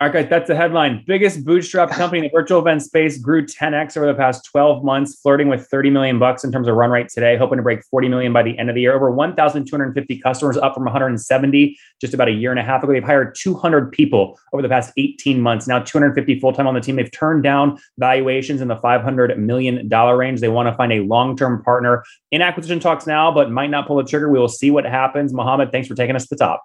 All 0.00 0.06
right, 0.06 0.22
guys, 0.22 0.30
that's 0.30 0.46
the 0.46 0.54
headline. 0.54 1.02
Biggest 1.08 1.44
bootstrap 1.44 1.90
company 1.90 2.20
in 2.20 2.24
the 2.26 2.30
virtual 2.30 2.60
event 2.60 2.82
space 2.82 3.18
grew 3.18 3.44
10x 3.44 3.96
over 3.96 4.06
the 4.06 4.14
past 4.14 4.44
12 4.44 4.84
months, 4.84 5.18
flirting 5.20 5.48
with 5.48 5.66
30 5.66 5.90
million 5.90 6.20
bucks 6.20 6.44
in 6.44 6.52
terms 6.52 6.68
of 6.68 6.76
run 6.76 6.90
rate 6.90 7.08
today, 7.08 7.36
hoping 7.36 7.56
to 7.56 7.64
break 7.64 7.82
40 7.82 8.06
million 8.08 8.32
by 8.32 8.44
the 8.44 8.56
end 8.60 8.68
of 8.68 8.76
the 8.76 8.80
year. 8.80 8.94
Over 8.94 9.10
1,250 9.10 10.18
customers, 10.20 10.56
up 10.56 10.74
from 10.74 10.84
170 10.84 11.76
just 12.00 12.14
about 12.14 12.28
a 12.28 12.30
year 12.30 12.52
and 12.52 12.60
a 12.60 12.62
half 12.62 12.84
ago. 12.84 12.92
They've 12.92 13.02
hired 13.02 13.34
200 13.34 13.90
people 13.90 14.38
over 14.52 14.62
the 14.62 14.68
past 14.68 14.92
18 14.96 15.40
months. 15.40 15.66
Now 15.66 15.80
250 15.80 16.38
full 16.38 16.52
time 16.52 16.68
on 16.68 16.74
the 16.74 16.80
team. 16.80 16.94
They've 16.94 17.10
turned 17.10 17.42
down 17.42 17.76
valuations 17.98 18.60
in 18.60 18.68
the 18.68 18.76
500 18.76 19.36
million 19.36 19.88
dollar 19.88 20.16
range. 20.16 20.38
They 20.38 20.48
want 20.48 20.68
to 20.68 20.76
find 20.76 20.92
a 20.92 21.00
long 21.00 21.36
term 21.36 21.60
partner 21.64 22.04
in 22.30 22.40
acquisition 22.40 22.78
talks 22.78 23.08
now, 23.08 23.32
but 23.32 23.50
might 23.50 23.70
not 23.70 23.88
pull 23.88 23.96
the 23.96 24.04
trigger. 24.04 24.30
We 24.30 24.38
will 24.38 24.46
see 24.46 24.70
what 24.70 24.84
happens. 24.84 25.32
Mohammed, 25.32 25.72
thanks 25.72 25.88
for 25.88 25.96
taking 25.96 26.14
us 26.14 26.22
to 26.28 26.36
the 26.36 26.38
top. 26.38 26.62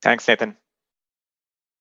Thanks, 0.00 0.28
Nathan. 0.28 0.56